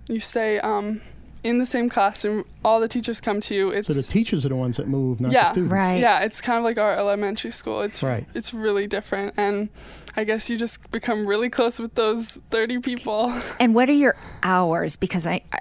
You 0.08 0.22
stay 0.22 0.60
um, 0.60 1.02
in 1.46 1.60
the 1.60 1.66
same 1.66 1.90
classroom. 1.90 2.44
All 2.64 2.80
the 2.80 2.88
teachers 2.88 3.22
come 3.22 3.40
to 3.42 3.54
you. 3.56 3.70
It's 3.70 3.88
So 3.88 3.94
the 3.94 4.02
teachers 4.04 4.46
are 4.46 4.50
the 4.50 4.56
ones 4.56 4.78
that 4.78 4.88
move, 4.88 5.22
not 5.22 5.30
the 5.30 5.34
Yeah, 5.36 5.52
students. 5.52 5.72
Right. 5.72 6.00
yeah, 6.02 6.22
it's 6.22 6.42
kind 6.42 6.58
of 6.58 6.64
like 6.64 6.78
our 6.78 6.94
elementary 6.94 7.52
school. 7.52 7.82
It's 7.82 8.02
Right. 8.02 8.26
It's 8.34 8.54
really 8.54 8.88
different, 8.88 9.36
and 9.38 9.70
I 10.18 10.24
guess 10.24 10.50
you 10.50 10.58
just 10.58 10.90
become 10.92 11.26
really 11.28 11.50
close 11.50 11.80
with 11.80 11.94
those 11.96 12.40
thirty 12.50 12.80
people. 12.80 13.32
And 13.60 13.76
what 13.76 13.88
are 13.90 13.94
your 13.94 14.16
hours? 14.44 14.96
Because 14.96 15.28
I, 15.28 15.42
I 15.54 15.60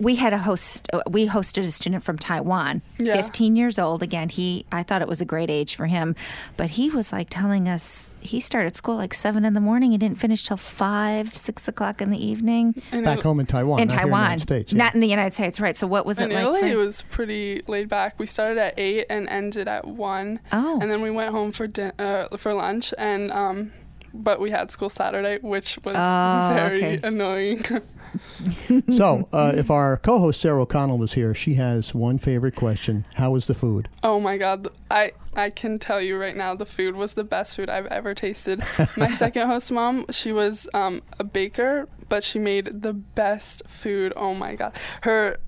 we 0.00 0.16
had 0.16 0.32
a 0.32 0.38
host. 0.38 0.88
uh, 0.92 1.02
We 1.08 1.28
hosted 1.28 1.60
a 1.66 1.70
student 1.70 2.02
from 2.02 2.18
Taiwan, 2.18 2.82
Yeah. 2.98 3.14
15 3.14 3.54
years 3.56 3.78
old. 3.78 4.02
Again, 4.02 4.28
he. 4.28 4.66
I 4.72 4.82
thought 4.82 5.02
it 5.02 5.08
was 5.08 5.20
a 5.20 5.24
great 5.24 5.50
age 5.50 5.76
for 5.76 5.86
him, 5.86 6.16
but 6.56 6.70
he 6.70 6.90
was 6.90 7.12
like 7.12 7.28
telling 7.30 7.68
us 7.68 8.12
he 8.20 8.40
started 8.40 8.74
school 8.76 8.96
like 8.96 9.14
seven 9.14 9.44
in 9.44 9.54
the 9.54 9.60
morning. 9.60 9.92
He 9.92 9.98
didn't 9.98 10.18
finish 10.18 10.42
till 10.42 10.56
five, 10.56 11.34
six 11.34 11.68
o'clock 11.68 12.00
in 12.02 12.10
the 12.10 12.24
evening 12.24 12.74
And 12.92 13.04
Back 13.04 13.18
it- 13.18 13.24
home 13.24 13.38
in 13.40 13.46
Taiwan, 13.46 13.78
in 13.80 13.86
not 13.88 13.92
here 13.92 14.00
in 14.02 14.06
the 14.08 14.10
Taiwan, 14.10 14.20
United 14.22 14.42
States. 14.42 14.72
yeah. 14.72 14.78
not 14.78 14.94
in 14.94 15.00
the 15.00 15.08
United 15.08 15.32
States, 15.34 15.60
right? 15.60 15.76
So 15.76 15.86
what 15.86 16.06
was 16.06 16.20
In 16.20 16.30
it 16.32 16.34
like? 16.34 16.42
Italy, 16.44 16.60
for, 16.60 16.66
it 16.66 16.76
was 16.76 17.02
pretty 17.10 17.62
laid 17.66 17.88
back. 17.88 18.18
We 18.18 18.26
started 18.26 18.58
at 18.58 18.74
eight 18.78 19.06
and 19.10 19.28
ended 19.28 19.68
at 19.68 19.86
one. 19.86 20.40
Oh. 20.52 20.78
And 20.80 20.90
then 20.90 21.02
we 21.02 21.10
went 21.10 21.30
home 21.32 21.52
for 21.52 21.66
din- 21.66 21.92
uh, 21.98 22.28
for 22.36 22.52
lunch, 22.54 22.92
and 22.98 23.30
um, 23.32 23.72
but 24.12 24.40
we 24.40 24.50
had 24.50 24.70
school 24.70 24.88
Saturday, 24.90 25.38
which 25.42 25.78
was 25.84 25.94
Oh, 25.96 26.52
very 26.54 26.84
okay. 26.84 26.98
annoying. 27.06 27.64
So 28.90 29.28
uh, 29.32 29.52
if 29.54 29.70
our 29.70 29.96
co-host 29.96 30.40
Sarah 30.40 30.62
O'Connell 30.62 30.98
was 30.98 31.14
here, 31.14 31.34
she 31.34 31.54
has 31.54 31.94
one 31.94 32.18
favorite 32.18 32.54
question: 32.54 33.04
How 33.14 33.30
was 33.30 33.46
the 33.46 33.54
food? 33.54 33.88
Oh 34.02 34.20
my 34.20 34.36
god, 34.36 34.68
I 34.90 35.12
I 35.34 35.50
can 35.50 35.78
tell 35.78 36.00
you 36.00 36.18
right 36.18 36.36
now, 36.36 36.54
the 36.54 36.66
food 36.66 36.96
was 36.96 37.14
the 37.14 37.24
best 37.24 37.56
food 37.56 37.68
I've 37.68 37.86
ever 37.86 38.14
tasted. 38.14 38.62
My 38.96 39.10
second 39.16 39.46
host 39.46 39.72
mom, 39.72 40.06
she 40.10 40.32
was 40.32 40.68
um, 40.74 41.02
a 41.18 41.24
baker, 41.24 41.88
but 42.08 42.24
she 42.24 42.38
made 42.38 42.82
the 42.82 42.92
best 42.92 43.62
food. 43.66 44.12
Oh 44.16 44.34
my 44.34 44.54
god, 44.54 44.74
her 45.02 45.38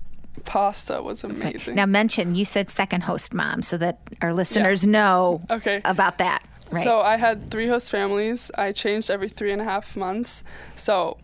pasta 0.45 1.01
was 1.01 1.23
amazing. 1.23 1.75
now 1.75 1.85
mention 1.85 2.35
you 2.35 2.45
said 2.45 2.69
second 2.69 3.01
host 3.01 3.33
mom, 3.33 3.61
so 3.61 3.77
that 3.77 3.99
our 4.21 4.33
listeners 4.33 4.85
know 4.85 5.41
okay. 5.49 5.81
about 5.85 6.17
that. 6.17 6.43
Right. 6.71 6.83
So 6.83 6.99
I 6.99 7.15
had 7.17 7.49
three 7.49 7.67
host 7.67 7.91
families. 7.91 8.51
I 8.57 8.71
changed 8.71 9.09
every 9.09 9.29
three 9.29 9.51
and 9.51 9.61
a 9.61 9.65
half 9.65 9.95
months. 9.95 10.43
So 10.75 11.17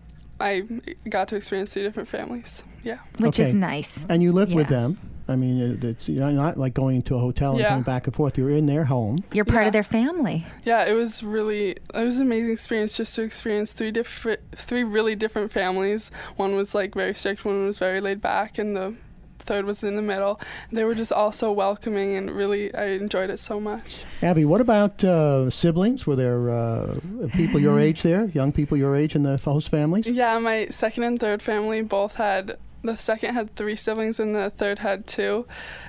I 0.43 0.63
got 1.09 1.27
to 1.29 1.35
experience 1.35 1.73
three 1.73 1.83
different 1.83 2.09
families. 2.09 2.63
Yeah. 2.83 2.97
Which 3.17 3.39
is 3.39 3.55
nice. 3.55 4.05
And 4.09 4.21
you 4.21 4.31
lived 4.33 4.53
with 4.53 4.67
them. 4.67 4.97
I 5.25 5.37
mean, 5.37 5.79
it's 5.81 6.09
you're 6.09 6.29
not 6.31 6.57
like 6.57 6.73
going 6.73 7.01
to 7.03 7.15
a 7.15 7.19
hotel 7.19 7.51
and 7.51 7.59
Yeah. 7.61 7.69
coming 7.69 7.83
back 7.83 8.07
and 8.07 8.13
forth. 8.15 8.37
You're 8.37 8.49
in 8.49 8.65
their 8.65 8.83
home. 8.85 9.23
You're 9.31 9.45
part 9.45 9.61
Yeah. 9.63 9.67
of 9.67 9.73
their 9.73 9.83
family. 9.83 10.45
Yeah, 10.65 10.83
it 10.83 10.91
was 10.93 11.23
really 11.23 11.69
it 11.93 12.03
was 12.09 12.17
an 12.19 12.27
amazing 12.27 12.51
experience 12.51 12.97
just 12.97 13.15
to 13.15 13.21
experience 13.21 13.71
three 13.71 13.91
different 13.91 14.41
three 14.53 14.83
really 14.83 15.15
different 15.15 15.49
families. 15.51 16.11
One 16.35 16.57
was 16.57 16.75
like 16.75 16.93
very 16.93 17.13
strict, 17.15 17.45
one 17.45 17.65
was 17.67 17.79
very 17.79 18.01
laid 18.01 18.21
back, 18.21 18.57
and 18.57 18.75
the 18.75 18.95
third 19.43 19.65
was 19.65 19.83
in 19.83 19.95
the 19.95 20.01
middle. 20.01 20.39
They 20.71 20.83
were 20.83 20.95
just 20.95 21.11
all 21.11 21.31
so 21.31 21.51
welcoming 21.51 22.15
and 22.15 22.31
really 22.31 22.73
I 22.73 22.85
enjoyed 22.85 23.29
it 23.29 23.39
so 23.39 23.59
much. 23.59 24.03
Abby, 24.21 24.45
what 24.45 24.61
about 24.61 25.03
uh, 25.03 25.49
siblings? 25.49 26.07
Were 26.07 26.15
there 26.15 26.49
uh, 26.49 26.99
people 27.33 27.59
your 27.59 27.79
age 27.87 28.01
there, 28.01 28.25
young 28.25 28.51
people 28.51 28.77
your 28.77 28.95
age 28.95 29.15
in 29.15 29.23
the 29.23 29.37
host 29.37 29.69
families? 29.69 30.09
Yeah, 30.09 30.39
my 30.39 30.67
second 30.67 31.03
and 31.03 31.19
third 31.19 31.41
family 31.41 31.81
both 31.81 32.15
had 32.15 32.57
the 32.83 32.97
second 32.97 33.33
had 33.33 33.55
three 33.55 33.75
siblings 33.75 34.19
and 34.19 34.35
the 34.35 34.49
third 34.49 34.79
had 34.79 35.07
two, 35.07 35.45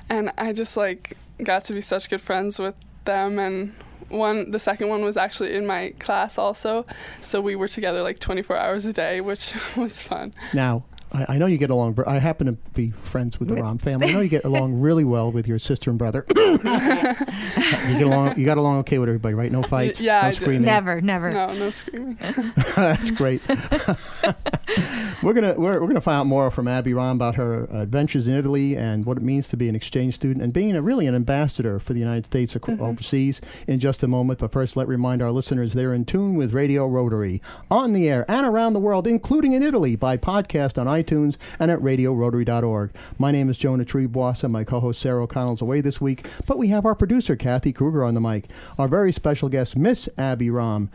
and 0.09 0.33
I 0.39 0.53
just 0.53 0.77
like 0.77 1.17
got 1.43 1.65
to 1.65 1.73
be 1.73 1.81
such 1.81 2.09
good 2.09 2.21
friends 2.21 2.59
with 2.59 2.77
them 3.05 3.39
and 3.39 3.73
one 4.09 4.51
the 4.51 4.59
second 4.59 4.89
one 4.89 5.03
was 5.03 5.17
actually 5.17 5.55
in 5.55 5.67
my 5.67 5.93
class 5.99 6.39
also 6.39 6.87
so 7.21 7.41
we 7.41 7.57
were 7.57 7.67
together 7.69 8.03
like 8.03 8.19
24 8.19 8.57
hours 8.57 8.87
a 8.87 8.93
day 8.93 9.21
which 9.21 9.55
was 9.77 10.01
fun 10.01 10.31
Now, 10.53 10.85
I, 11.15 11.35
I 11.35 11.39
know 11.39 11.47
you 11.47 11.59
get 11.59 11.71
along. 11.71 11.97
I 12.07 12.19
happen 12.19 12.49
to 12.49 12.53
be 12.75 12.91
friends 12.91 13.39
with 13.39 13.49
the 13.49 13.55
Romm 13.55 13.81
family. 13.81 14.09
I 14.09 14.13
know 14.13 14.21
you 14.21 14.29
get 14.29 14.45
along 14.45 14.81
really 14.81 15.05
well 15.05 15.31
with 15.31 15.47
your 15.47 15.61
sister 15.61 15.89
and 15.91 15.99
brother. 15.99 16.27
you 16.35 16.59
get 16.59 18.03
along. 18.03 18.39
You 18.39 18.45
got 18.45 18.59
along 18.59 18.79
okay 18.81 18.99
with 18.99 19.09
everybody, 19.09 19.35
right? 19.35 19.53
No 19.53 19.63
fights. 19.63 20.01
yeah, 20.01 20.23
no 20.23 20.27
I 20.27 20.31
did. 20.31 20.37
screaming. 20.37 20.63
Never, 20.63 21.01
never. 21.01 21.31
no 21.31 21.53
no 21.55 21.71
screaming 21.71 22.19
That's 22.77 23.13
great. 23.13 23.41
we're 25.23 25.35
gonna 25.35 25.55
we're, 25.57 25.81
we're 25.81 25.87
gonna 25.87 26.01
find 26.01 26.21
out 26.21 26.27
more 26.27 26.51
from 26.51 26.67
Abby 26.67 26.91
Romm 26.91 27.15
about 27.15 27.37
her 27.37 27.65
adventures 27.71 28.27
in 28.27 28.35
Italy 28.35 28.77
and 28.77 29.07
what 29.07 29.17
it 29.17 29.23
means 29.23 29.49
to 29.51 29.57
be 29.57 29.69
an 29.69 29.77
exchange 29.77 30.15
student 30.15 30.43
and 30.43 30.53
being 30.53 30.75
a, 30.75 30.83
really 30.83 31.07
an 31.07 31.15
ambassador 31.15 31.79
for 31.79 31.93
the 31.93 32.01
United 32.01 32.27
States 32.27 32.57
ac- 32.57 32.73
mm-hmm. 32.73 32.83
overseas 32.83 33.41
in 33.69 33.79
just 33.79 34.03
a 34.03 34.09
moment. 34.09 34.41
But 34.41 34.51
first, 34.51 34.77
let 34.77 34.89
remind 34.89 35.23
our 35.23 35.31
listeners 35.31 35.75
they're 35.75 35.95
in 35.95 36.07
tune 36.07 36.35
with 36.35 36.53
Radio 36.53 36.87
Rotary 36.87 37.41
on 37.71 37.93
the 37.93 38.09
air 38.09 38.25
and 38.29 38.45
around 38.45 38.73
the 38.73 38.81
world, 38.81 39.07
including 39.07 39.53
in 39.53 39.63
Italy, 39.63 39.95
by 39.95 40.17
podcast 40.17 40.77
on 40.77 40.89
iTunes 40.89 41.04
and 41.13 41.71
at 41.71 41.81
RadioRotary.org. 41.81 42.91
My 43.19 43.31
name 43.31 43.49
is 43.49 43.59
Jonah 43.59 43.85
Triebwasser. 43.85 44.51
My 44.51 44.65
co-host 44.65 45.01
Sarah 45.01 45.25
O'Connell's 45.25 45.61
away 45.61 45.81
this 45.81 46.01
week, 46.01 46.27
but 46.47 46.59
we 46.59 46.69
have 46.69 46.87
our 46.87 46.95
producer 46.95 47.37
Kathy 47.37 47.73
Kruger 47.73 48.05
on 48.05 48.15
the 48.15 48.21
mic. 48.21 48.49
Our 48.79 48.89
very 48.89 49.13
special 49.13 49.49
guest, 49.49 49.77
Miss 49.77 50.09
Abby 50.17 50.49
Romm 50.49 50.89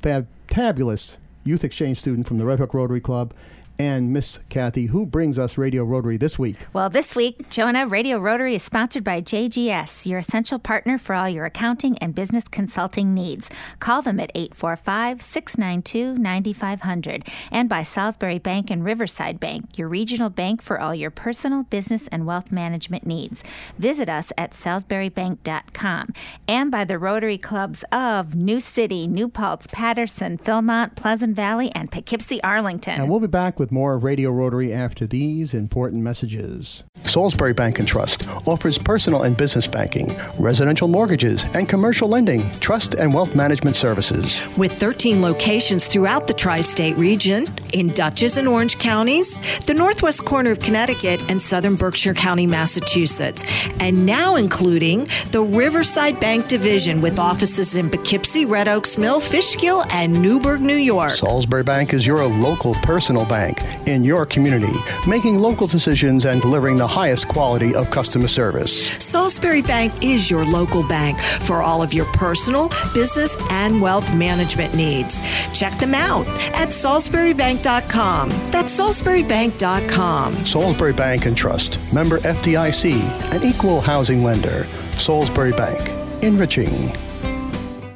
fab- 0.00 0.28
fabulous 0.48 1.18
youth 1.44 1.64
exchange 1.64 1.98
student 1.98 2.26
from 2.26 2.38
the 2.38 2.44
Red 2.44 2.58
Hook 2.58 2.74
Rotary 2.74 3.00
Club, 3.00 3.32
and 3.80 4.12
Miss 4.12 4.38
Kathy, 4.50 4.86
who 4.86 5.06
brings 5.06 5.38
us 5.38 5.56
Radio 5.56 5.84
Rotary 5.84 6.18
this 6.18 6.38
week. 6.38 6.56
Well, 6.74 6.90
this 6.90 7.16
week, 7.16 7.48
Jonah 7.48 7.86
Radio 7.86 8.18
Rotary 8.18 8.54
is 8.54 8.62
sponsored 8.62 9.02
by 9.02 9.22
JGS, 9.22 10.04
your 10.04 10.18
essential 10.18 10.58
partner 10.58 10.98
for 10.98 11.14
all 11.14 11.30
your 11.30 11.46
accounting 11.46 11.96
and 11.96 12.14
business 12.14 12.44
consulting 12.44 13.14
needs. 13.14 13.48
Call 13.78 14.02
them 14.02 14.20
at 14.20 14.32
845 14.34 15.22
692 15.22 16.20
9500. 16.20 17.26
And 17.50 17.70
by 17.70 17.82
Salisbury 17.82 18.38
Bank 18.38 18.70
and 18.70 18.84
Riverside 18.84 19.40
Bank, 19.40 19.78
your 19.78 19.88
regional 19.88 20.28
bank 20.28 20.60
for 20.60 20.78
all 20.78 20.94
your 20.94 21.10
personal, 21.10 21.62
business, 21.62 22.06
and 22.08 22.26
wealth 22.26 22.52
management 22.52 23.06
needs. 23.06 23.42
Visit 23.78 24.10
us 24.10 24.30
at 24.36 24.50
salisburybank.com. 24.50 26.12
And 26.46 26.70
by 26.70 26.84
the 26.84 26.98
Rotary 26.98 27.38
Clubs 27.38 27.82
of 27.90 28.34
New 28.34 28.60
City, 28.60 29.08
New 29.08 29.30
Paltz, 29.30 29.66
Patterson, 29.68 30.36
Philmont, 30.36 30.96
Pleasant 30.96 31.34
Valley, 31.34 31.72
and 31.74 31.90
Poughkeepsie, 31.90 32.42
Arlington. 32.42 33.00
And 33.00 33.08
we'll 33.08 33.20
be 33.20 33.26
back 33.26 33.58
with 33.58 33.69
more 33.72 33.94
of 33.94 34.04
Radio 34.04 34.30
Rotary 34.30 34.72
after 34.72 35.06
these 35.06 35.54
important 35.54 36.02
messages. 36.02 36.82
Salisbury 37.04 37.52
Bank 37.52 37.78
and 37.78 37.88
Trust 37.88 38.28
offers 38.46 38.78
personal 38.78 39.22
and 39.22 39.36
business 39.36 39.66
banking, 39.66 40.14
residential 40.38 40.88
mortgages, 40.88 41.44
and 41.54 41.68
commercial 41.68 42.08
lending, 42.08 42.48
trust 42.60 42.94
and 42.94 43.12
wealth 43.12 43.34
management 43.34 43.76
services. 43.76 44.40
With 44.56 44.72
13 44.72 45.22
locations 45.22 45.86
throughout 45.86 46.26
the 46.26 46.34
tri 46.34 46.60
state 46.60 46.96
region, 46.96 47.46
in 47.72 47.88
Dutchess 47.88 48.36
and 48.36 48.48
Orange 48.48 48.78
counties, 48.78 49.40
the 49.60 49.74
northwest 49.74 50.24
corner 50.24 50.50
of 50.50 50.60
Connecticut, 50.60 51.22
and 51.28 51.40
southern 51.40 51.76
Berkshire 51.76 52.14
County, 52.14 52.46
Massachusetts, 52.46 53.44
and 53.80 54.06
now 54.06 54.36
including 54.36 55.06
the 55.30 55.42
Riverside 55.42 56.18
Bank 56.20 56.48
Division 56.48 57.00
with 57.00 57.18
offices 57.18 57.76
in 57.76 57.90
Poughkeepsie, 57.90 58.46
Red 58.46 58.68
Oaks 58.68 58.98
Mill, 58.98 59.20
Fishkill, 59.20 59.84
and 59.90 60.20
Newburgh, 60.20 60.60
New 60.60 60.74
York. 60.74 61.12
Salisbury 61.12 61.62
Bank 61.62 61.94
is 61.94 62.06
your 62.06 62.24
local 62.26 62.74
personal 62.74 63.24
bank 63.24 63.59
in 63.86 64.04
your 64.04 64.26
community, 64.26 64.72
making 65.06 65.38
local 65.38 65.66
decisions 65.66 66.24
and 66.24 66.40
delivering 66.40 66.76
the 66.76 66.86
highest 66.86 67.28
quality 67.28 67.74
of 67.74 67.90
customer 67.90 68.28
service. 68.28 68.88
Salisbury 69.02 69.62
Bank 69.62 70.04
is 70.04 70.30
your 70.30 70.44
local 70.44 70.86
bank 70.86 71.18
for 71.20 71.62
all 71.62 71.82
of 71.82 71.92
your 71.92 72.06
personal, 72.06 72.68
business, 72.94 73.36
and 73.50 73.80
wealth 73.80 74.14
management 74.14 74.74
needs. 74.74 75.20
Check 75.52 75.78
them 75.78 75.94
out 75.94 76.26
at 76.54 76.68
salisburybank.com. 76.68 78.28
That's 78.50 78.78
salisburybank.com. 78.78 80.46
Salisbury 80.46 80.92
Bank 80.92 81.26
and 81.26 81.36
Trust, 81.36 81.78
member 81.92 82.18
FDIC, 82.20 82.94
an 83.34 83.42
equal 83.42 83.80
housing 83.80 84.22
lender. 84.22 84.64
Salisbury 84.96 85.52
Bank, 85.52 85.90
enriching. 86.22 87.09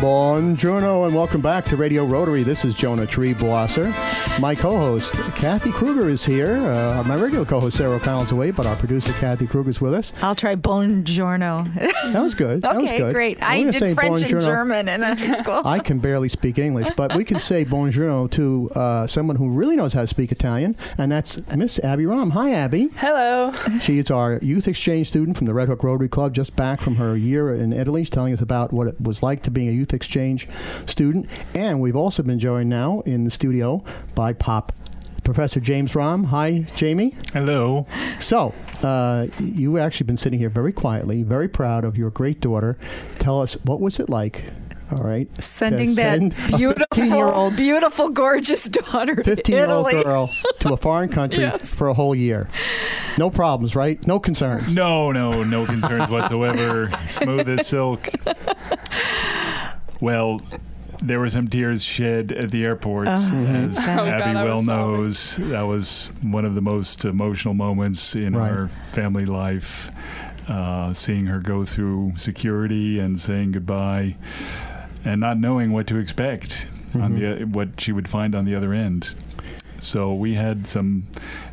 Buongiorno 0.00 1.06
and 1.06 1.14
welcome 1.14 1.40
back 1.40 1.64
to 1.64 1.76
Radio 1.76 2.04
Rotary. 2.04 2.42
This 2.42 2.66
is 2.66 2.74
Jonah 2.74 3.06
Triebwasser. 3.06 3.94
My 4.38 4.54
co-host 4.54 5.14
Kathy 5.36 5.72
Kruger 5.72 6.10
is 6.10 6.26
here. 6.26 6.58
Uh, 6.58 7.02
my 7.04 7.16
regular 7.16 7.46
co-host 7.46 7.78
Sarah 7.78 7.94
O'Connell's 7.94 8.30
away, 8.30 8.50
but 8.50 8.66
our 8.66 8.76
producer 8.76 9.14
Kathy 9.14 9.46
Kruger 9.46 9.70
is 9.70 9.80
with 9.80 9.94
us. 9.94 10.12
I'll 10.20 10.34
try 10.34 10.54
buongiorno. 10.54 11.72
That 12.12 12.20
was 12.22 12.34
good. 12.34 12.60
that 12.62 12.76
was 12.76 12.90
okay, 12.90 12.98
good. 12.98 13.14
great. 13.14 13.38
I'm 13.40 13.68
I 13.68 13.70
did 13.70 13.74
say 13.74 13.94
French 13.94 14.22
and. 14.30 14.40
German 14.42 14.88
in 14.88 15.00
high 15.00 15.38
school. 15.40 15.62
I 15.64 15.78
can 15.78 15.98
barely 15.98 16.28
speak 16.28 16.58
English, 16.58 16.88
but 16.94 17.16
we 17.16 17.24
can 17.24 17.38
say 17.38 17.64
buongiorno 17.64 18.30
to 18.32 18.70
uh, 18.74 19.06
someone 19.06 19.36
who 19.36 19.48
really 19.48 19.76
knows 19.76 19.94
how 19.94 20.02
to 20.02 20.06
speak 20.06 20.30
Italian, 20.30 20.76
and 20.98 21.10
that's 21.10 21.38
Miss 21.56 21.78
Abby 21.78 22.04
Romm. 22.04 22.32
Hi, 22.32 22.52
Abby. 22.52 22.90
hello 22.96 23.52
She 23.80 23.98
is 23.98 24.10
our 24.10 24.38
youth 24.42 24.68
exchange 24.68 25.08
student 25.08 25.38
from 25.38 25.46
the 25.46 25.54
Red 25.54 25.68
Hook 25.68 25.82
Rotary 25.82 26.08
Club, 26.08 26.34
just 26.34 26.54
back 26.54 26.82
from 26.82 26.96
her 26.96 27.16
year 27.16 27.54
in 27.54 27.72
Italy. 27.72 28.02
She's 28.02 28.10
telling 28.10 28.34
us 28.34 28.42
about 28.42 28.74
what 28.74 28.86
it 28.86 29.00
was 29.00 29.22
like 29.22 29.42
to 29.44 29.50
being 29.50 29.68
a 29.68 29.72
youth 29.72 29.85
exchange 29.92 30.48
student. 30.86 31.26
And 31.54 31.80
we've 31.80 31.96
also 31.96 32.22
been 32.22 32.38
joined 32.38 32.70
now 32.70 33.00
in 33.00 33.24
the 33.24 33.30
studio 33.30 33.84
by 34.14 34.32
Pop 34.32 34.72
Professor 35.24 35.58
James 35.60 35.92
Romm. 35.94 36.26
Hi, 36.26 36.66
Jamie. 36.76 37.14
Hello. 37.32 37.86
So, 38.20 38.54
uh, 38.82 39.26
you 39.40 39.76
actually 39.78 40.06
been 40.06 40.16
sitting 40.16 40.38
here 40.38 40.50
very 40.50 40.72
quietly, 40.72 41.22
very 41.24 41.48
proud 41.48 41.84
of 41.84 41.96
your 41.96 42.10
great 42.10 42.40
daughter. 42.40 42.78
Tell 43.18 43.40
us, 43.42 43.54
what 43.64 43.80
was 43.80 43.98
it 43.98 44.08
like? 44.08 44.44
All 44.92 44.98
right. 45.02 45.28
Sending 45.42 45.96
that 45.96 46.20
send 46.20 46.32
a 46.52 46.56
beautiful, 46.56 47.50
beautiful, 47.50 48.08
gorgeous 48.10 48.66
daughter 48.68 49.20
15 49.20 49.52
year 49.52 49.66
old 49.66 49.90
girl 49.90 50.32
to 50.60 50.74
a 50.74 50.76
foreign 50.76 51.08
country 51.08 51.42
Yes. 51.42 51.74
for 51.74 51.88
a 51.88 51.94
whole 51.94 52.14
year. 52.14 52.48
No 53.18 53.28
problems, 53.28 53.74
right? 53.74 54.06
No 54.06 54.20
concerns. 54.20 54.76
No, 54.76 55.10
no, 55.10 55.42
no 55.42 55.66
concerns 55.66 56.08
whatsoever. 56.08 56.92
Smooth 57.08 57.48
as 57.48 57.66
silk. 57.66 58.08
Well, 60.00 60.40
there 61.02 61.20
were 61.20 61.28
some 61.30 61.48
tears 61.48 61.82
shed 61.84 62.32
at 62.32 62.50
the 62.50 62.64
airport, 62.64 63.08
as 63.08 63.28
Oh, 63.28 63.32
God, 63.86 64.08
Abby 64.08 64.24
I 64.38 64.44
was 64.44 64.52
well 64.52 64.62
sobbing. 64.62 64.66
knows. 64.96 65.36
That 65.36 65.62
was 65.62 66.10
one 66.22 66.44
of 66.44 66.54
the 66.54 66.60
most 66.62 67.04
emotional 67.04 67.54
moments 67.54 68.14
in 68.14 68.34
Right. 68.36 68.50
our 68.50 68.68
family 68.88 69.26
life. 69.26 69.90
Uh, 70.48 70.92
seeing 70.92 71.26
her 71.26 71.40
go 71.40 71.64
through 71.64 72.12
security 72.16 73.00
and 73.00 73.20
saying 73.20 73.50
goodbye, 73.50 74.14
and 75.04 75.20
not 75.20 75.38
knowing 75.40 75.72
what 75.72 75.86
to 75.88 75.96
expect. 75.98 76.68
on 76.94 77.16
the 77.16 77.44
what 77.50 77.78
she 77.80 77.90
would 77.92 78.08
find 78.08 78.34
on 78.34 78.44
the 78.46 78.54
other 78.54 78.72
end. 78.72 79.14
So 79.80 80.14
we 80.14 80.34
had 80.34 80.66
some 80.68 81.02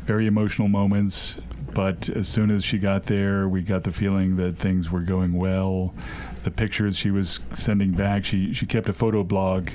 very 0.04 0.26
emotional 0.28 0.68
moments, 0.68 1.36
but 1.74 2.08
as 2.10 2.28
soon 2.28 2.50
as 2.50 2.64
she 2.64 2.78
got 2.78 3.06
there, 3.06 3.48
we 3.48 3.62
got 3.62 3.84
the 3.84 3.92
feeling 3.92 4.36
that 4.36 4.56
things 4.56 4.90
were 4.90 5.00
going 5.00 5.34
well. 5.34 5.94
The 6.44 6.50
pictures 6.50 6.96
she 6.96 7.10
was 7.10 7.40
sending 7.56 7.92
back, 7.92 8.24
she 8.24 8.52
she 8.52 8.66
kept 8.66 8.88
a 8.88 8.92
photo 8.92 9.24
blog 9.24 9.70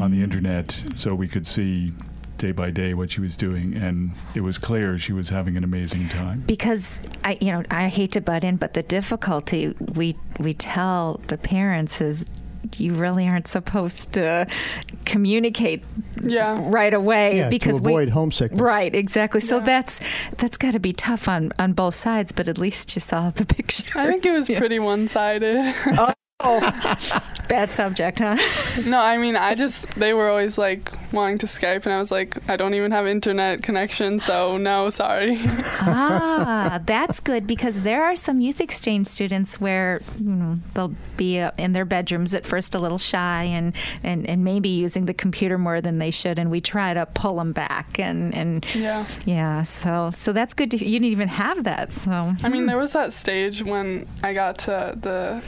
on 0.00 0.10
the 0.10 0.16
mm-hmm. 0.16 0.24
internet, 0.24 0.84
so 0.94 1.14
we 1.14 1.28
could 1.28 1.46
see 1.46 1.92
day 2.40 2.52
by 2.52 2.70
day 2.70 2.94
what 2.94 3.12
she 3.12 3.20
was 3.20 3.36
doing, 3.36 3.74
and 3.74 4.12
it 4.34 4.40
was 4.40 4.58
clear 4.58 4.98
she 4.98 5.12
was 5.12 5.28
having 5.28 5.56
an 5.56 5.64
amazing 5.64 6.08
time. 6.08 6.42
because 6.46 6.88
I, 7.22 7.38
you 7.40 7.52
know, 7.52 7.62
I 7.70 7.88
hate 7.88 8.12
to 8.12 8.20
butt 8.20 8.44
in, 8.44 8.56
but 8.56 8.74
the 8.74 8.82
difficulty 8.82 9.74
we 9.94 10.16
we 10.38 10.54
tell 10.54 11.20
the 11.28 11.38
parents 11.38 12.00
is 12.00 12.26
you 12.76 12.94
really 12.94 13.26
aren't 13.28 13.46
supposed 13.46 14.12
to 14.14 14.46
communicate 15.04 15.82
Yeah. 16.22 16.58
right 16.62 16.92
away 16.94 17.36
Yeah, 17.38 17.44
to 17.44 17.50
because 17.50 17.78
avoid 17.78 18.08
we, 18.08 18.12
homesickness. 18.12 18.60
Right, 18.60 18.94
exactly. 18.94 19.40
So 19.40 19.58
Yeah. 19.58 19.64
that's 19.64 20.00
that's 20.38 20.56
got 20.56 20.72
to 20.72 20.80
be 20.80 20.92
tough 20.92 21.28
on 21.28 21.52
on 21.58 21.72
both 21.72 21.94
sides, 21.94 22.32
but 22.32 22.48
at 22.48 22.58
least 22.58 22.94
you 22.94 23.00
saw 23.00 23.30
the 23.30 23.46
picture. 23.56 23.98
I 23.98 24.06
think 24.06 24.24
it 24.26 24.32
was 24.32 24.48
pretty 24.48 24.78
one-sided. 24.78 25.74
Oh, 26.42 26.60
bad 27.48 27.70
subject, 27.70 28.18
huh? 28.20 28.36
no, 28.86 28.98
I 29.00 29.18
mean, 29.18 29.36
I 29.36 29.54
just 29.54 29.86
they 29.96 30.14
were 30.14 30.28
always 30.30 30.56
like 30.56 30.90
wanting 31.12 31.38
to 31.38 31.46
Skype, 31.46 31.84
and 31.84 31.92
I 31.92 31.98
was 31.98 32.10
like, 32.10 32.36
I 32.48 32.56
don't 32.56 32.74
even 32.74 32.90
have 32.92 33.06
internet 33.06 33.62
connection, 33.62 34.20
so 34.20 34.56
no, 34.56 34.90
sorry. 34.90 35.36
ah, 35.40 36.80
that's 36.84 37.20
good 37.20 37.46
because 37.46 37.82
there 37.82 38.04
are 38.04 38.16
some 38.16 38.40
youth 38.40 38.60
exchange 38.60 39.06
students 39.06 39.60
where 39.60 40.00
you 40.18 40.30
know 40.30 40.58
they'll 40.74 40.94
be 41.16 41.40
uh, 41.40 41.50
in 41.58 41.72
their 41.72 41.84
bedrooms 41.84 42.34
at 42.34 42.46
first 42.46 42.74
a 42.74 42.78
little 42.78 42.98
shy 42.98 43.44
and, 43.44 43.74
and 44.02 44.26
and 44.26 44.44
maybe 44.44 44.68
using 44.68 45.06
the 45.06 45.14
computer 45.14 45.58
more 45.58 45.80
than 45.80 45.98
they 45.98 46.10
should, 46.10 46.38
and 46.38 46.50
we 46.50 46.60
try 46.60 46.94
to 46.94 47.06
pull 47.06 47.36
them 47.36 47.52
back 47.52 47.98
and 47.98 48.34
and 48.34 48.66
yeah. 48.74 49.06
yeah. 49.24 49.62
So 49.62 50.10
so 50.12 50.32
that's 50.32 50.54
good 50.54 50.70
to 50.72 50.78
you 50.78 50.98
didn't 50.98 51.12
even 51.12 51.28
have 51.28 51.64
that. 51.64 51.92
So 51.92 52.10
I 52.42 52.48
mean, 52.48 52.66
there 52.66 52.78
was 52.78 52.92
that 52.92 53.12
stage 53.12 53.62
when 53.62 54.06
I 54.22 54.34
got 54.34 54.58
to 54.60 54.96
the 55.00 55.42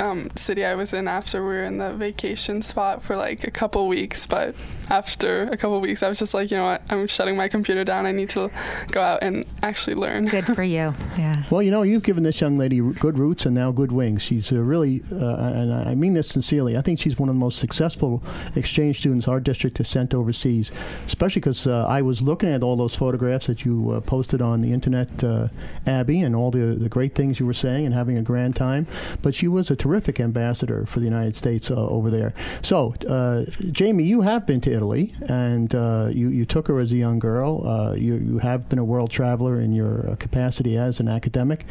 um, 0.00 0.30
city 0.36 0.64
I 0.64 0.74
was 0.74 0.92
in 0.92 1.08
after 1.08 1.42
we 1.42 1.54
were 1.54 1.64
in 1.64 1.78
the 1.78 1.92
vacation 1.92 2.62
spot 2.62 3.02
for 3.02 3.16
like 3.16 3.44
a 3.44 3.50
couple 3.50 3.86
weeks, 3.88 4.26
but 4.26 4.54
after 4.88 5.07
a 5.24 5.56
couple 5.56 5.80
weeks, 5.80 6.02
I 6.02 6.08
was 6.08 6.18
just 6.18 6.34
like, 6.34 6.50
you 6.50 6.56
know 6.56 6.64
what, 6.64 6.82
I'm 6.90 7.06
shutting 7.06 7.36
my 7.36 7.48
computer 7.48 7.84
down. 7.84 8.06
I 8.06 8.12
need 8.12 8.28
to 8.30 8.50
go 8.90 9.00
out 9.02 9.22
and 9.22 9.44
actually 9.62 9.94
learn. 9.94 10.26
good 10.26 10.46
for 10.46 10.62
you. 10.62 10.92
Yeah. 11.18 11.42
Well, 11.50 11.62
you 11.62 11.72
know, 11.72 11.82
you've 11.82 12.04
given 12.04 12.22
this 12.22 12.40
young 12.40 12.58
lady 12.58 12.80
good 12.80 13.18
roots 13.18 13.44
and 13.44 13.54
now 13.54 13.72
good 13.72 13.90
wings. 13.90 14.22
She's 14.22 14.52
uh, 14.52 14.62
really, 14.62 15.02
uh, 15.10 15.52
and 15.52 15.72
I 15.72 15.94
mean 15.94 16.12
this 16.14 16.28
sincerely, 16.28 16.76
I 16.76 16.80
think 16.80 17.00
she's 17.00 17.18
one 17.18 17.28
of 17.28 17.34
the 17.34 17.40
most 17.40 17.58
successful 17.58 18.22
exchange 18.54 18.98
students 18.98 19.26
our 19.26 19.40
district 19.40 19.78
has 19.78 19.88
sent 19.88 20.14
overseas, 20.14 20.70
especially 21.06 21.40
because 21.40 21.66
uh, 21.66 21.86
I 21.88 22.02
was 22.02 22.22
looking 22.22 22.50
at 22.50 22.62
all 22.62 22.76
those 22.76 22.94
photographs 22.94 23.46
that 23.46 23.64
you 23.64 23.90
uh, 23.90 24.00
posted 24.00 24.40
on 24.40 24.60
the 24.60 24.72
internet, 24.72 25.24
uh, 25.24 25.48
Abby, 25.86 26.20
and 26.20 26.36
all 26.36 26.50
the, 26.50 26.76
the 26.76 26.88
great 26.88 27.14
things 27.14 27.40
you 27.40 27.46
were 27.46 27.54
saying 27.54 27.84
and 27.86 27.94
having 27.94 28.16
a 28.16 28.22
grand 28.22 28.54
time. 28.54 28.86
But 29.22 29.34
she 29.34 29.48
was 29.48 29.70
a 29.70 29.76
terrific 29.76 30.20
ambassador 30.20 30.86
for 30.86 31.00
the 31.00 31.06
United 31.06 31.36
States 31.36 31.70
uh, 31.70 31.74
over 31.74 32.10
there. 32.10 32.32
So, 32.62 32.94
uh, 33.08 33.44
Jamie, 33.72 34.04
you 34.04 34.22
have 34.22 34.46
been 34.46 34.60
to 34.62 34.72
Italy, 34.72 34.97
and 35.28 35.74
uh, 35.74 36.08
you, 36.12 36.28
you 36.28 36.44
took 36.44 36.68
her 36.68 36.78
as 36.78 36.92
a 36.92 36.96
young 36.96 37.18
girl. 37.18 37.66
Uh, 37.66 37.94
you, 37.94 38.14
you 38.14 38.38
have 38.38 38.68
been 38.68 38.78
a 38.78 38.84
world 38.84 39.10
traveler 39.10 39.60
in 39.60 39.72
your 39.72 40.10
uh, 40.10 40.16
capacity 40.16 40.76
as 40.76 41.00
an 41.00 41.08
academic. 41.08 41.64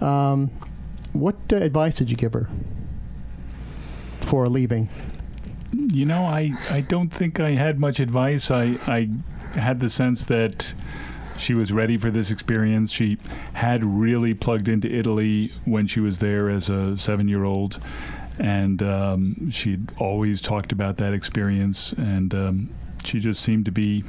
Um, 0.00 0.50
what 1.12 1.36
uh, 1.52 1.56
advice 1.56 1.96
did 1.96 2.10
you 2.10 2.16
give 2.16 2.32
her 2.32 2.48
for 4.20 4.48
leaving? 4.48 4.88
You 5.72 6.04
know, 6.04 6.22
I, 6.22 6.52
I 6.68 6.80
don't 6.80 7.10
think 7.10 7.40
I 7.40 7.50
had 7.52 7.78
much 7.78 8.00
advice. 8.00 8.50
I, 8.50 8.78
I 8.86 9.08
had 9.58 9.80
the 9.80 9.88
sense 9.88 10.24
that 10.24 10.74
she 11.36 11.54
was 11.54 11.72
ready 11.72 11.96
for 11.96 12.10
this 12.10 12.30
experience. 12.30 12.92
She 12.92 13.18
had 13.54 13.84
really 13.84 14.34
plugged 14.34 14.68
into 14.68 14.92
Italy 14.92 15.52
when 15.64 15.86
she 15.86 16.00
was 16.00 16.18
there 16.18 16.50
as 16.50 16.68
a 16.68 16.96
seven 16.98 17.28
year 17.28 17.44
old. 17.44 17.80
And 18.40 18.82
um, 18.82 19.50
she'd 19.50 19.92
always 19.98 20.40
talked 20.40 20.72
about 20.72 20.96
that 20.96 21.12
experience. 21.12 21.92
And 21.92 22.34
um, 22.34 22.74
she 23.04 23.20
just 23.20 23.42
seemed 23.42 23.66
to 23.66 23.70
be 23.70 24.02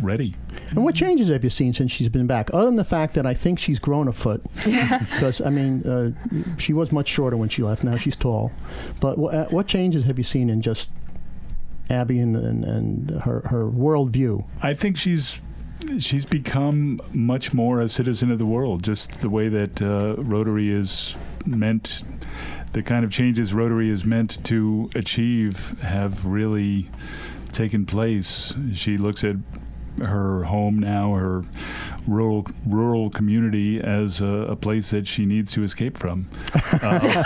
ready. 0.00 0.36
And 0.70 0.84
what 0.84 0.94
changes 0.94 1.28
have 1.28 1.44
you 1.44 1.50
seen 1.50 1.72
since 1.72 1.92
she's 1.92 2.08
been 2.08 2.26
back? 2.26 2.50
Other 2.52 2.66
than 2.66 2.76
the 2.76 2.84
fact 2.84 3.14
that 3.14 3.26
I 3.26 3.34
think 3.34 3.58
she's 3.58 3.78
grown 3.78 4.08
a 4.08 4.12
foot, 4.12 4.42
because 4.64 5.40
I 5.40 5.50
mean, 5.50 5.82
uh, 5.86 6.10
she 6.58 6.72
was 6.72 6.92
much 6.92 7.08
shorter 7.08 7.36
when 7.36 7.48
she 7.48 7.62
left. 7.62 7.84
Now 7.84 7.96
she's 7.96 8.16
tall. 8.16 8.52
But 9.00 9.16
wh- 9.16 9.34
uh, 9.34 9.46
what 9.46 9.66
changes 9.66 10.04
have 10.04 10.18
you 10.18 10.24
seen 10.24 10.50
in 10.50 10.62
just 10.62 10.90
Abby 11.90 12.18
and, 12.18 12.36
and, 12.36 12.64
and 12.64 13.10
her 13.22 13.42
her 13.48 13.66
worldview? 13.66 14.46
I 14.62 14.74
think 14.74 14.96
she's 14.96 15.42
she's 15.98 16.26
become 16.26 17.00
much 17.12 17.52
more 17.52 17.80
a 17.80 17.88
citizen 17.88 18.30
of 18.30 18.38
the 18.38 18.46
world. 18.46 18.82
Just 18.82 19.20
the 19.20 19.28
way 19.28 19.48
that 19.48 19.82
uh, 19.82 20.16
Rotary 20.22 20.72
is 20.72 21.14
meant, 21.46 22.02
the 22.74 22.82
kind 22.82 23.04
of 23.04 23.10
changes 23.10 23.54
Rotary 23.54 23.88
is 23.88 24.04
meant 24.04 24.44
to 24.44 24.90
achieve 24.94 25.80
have 25.80 26.26
really 26.26 26.90
taken 27.52 27.86
place. 27.86 28.52
She 28.74 28.98
looks 28.98 29.22
at 29.22 29.36
her 29.98 30.42
home 30.42 30.80
now, 30.80 31.14
her 31.14 31.44
rural 32.06 32.46
rural 32.66 33.10
community, 33.10 33.80
as 33.80 34.20
a, 34.20 34.26
a 34.26 34.56
place 34.56 34.90
that 34.90 35.06
she 35.06 35.24
needs 35.24 35.52
to 35.52 35.62
escape 35.62 35.96
from, 35.96 36.26
uh, 36.82 37.24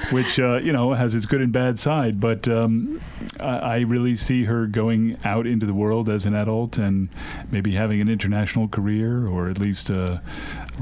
which 0.10 0.40
uh, 0.40 0.56
you 0.56 0.72
know 0.72 0.92
has 0.92 1.14
its 1.14 1.24
good 1.24 1.40
and 1.40 1.52
bad 1.52 1.78
side. 1.78 2.18
But 2.18 2.48
um, 2.48 3.00
I, 3.38 3.58
I 3.58 3.78
really 3.80 4.16
see 4.16 4.44
her 4.44 4.66
going 4.66 5.16
out 5.24 5.46
into 5.46 5.66
the 5.66 5.74
world 5.74 6.08
as 6.08 6.26
an 6.26 6.34
adult 6.34 6.78
and 6.78 7.08
maybe 7.52 7.72
having 7.72 8.00
an 8.00 8.08
international 8.08 8.66
career, 8.66 9.28
or 9.28 9.48
at 9.48 9.58
least 9.58 9.88
uh, 9.88 10.18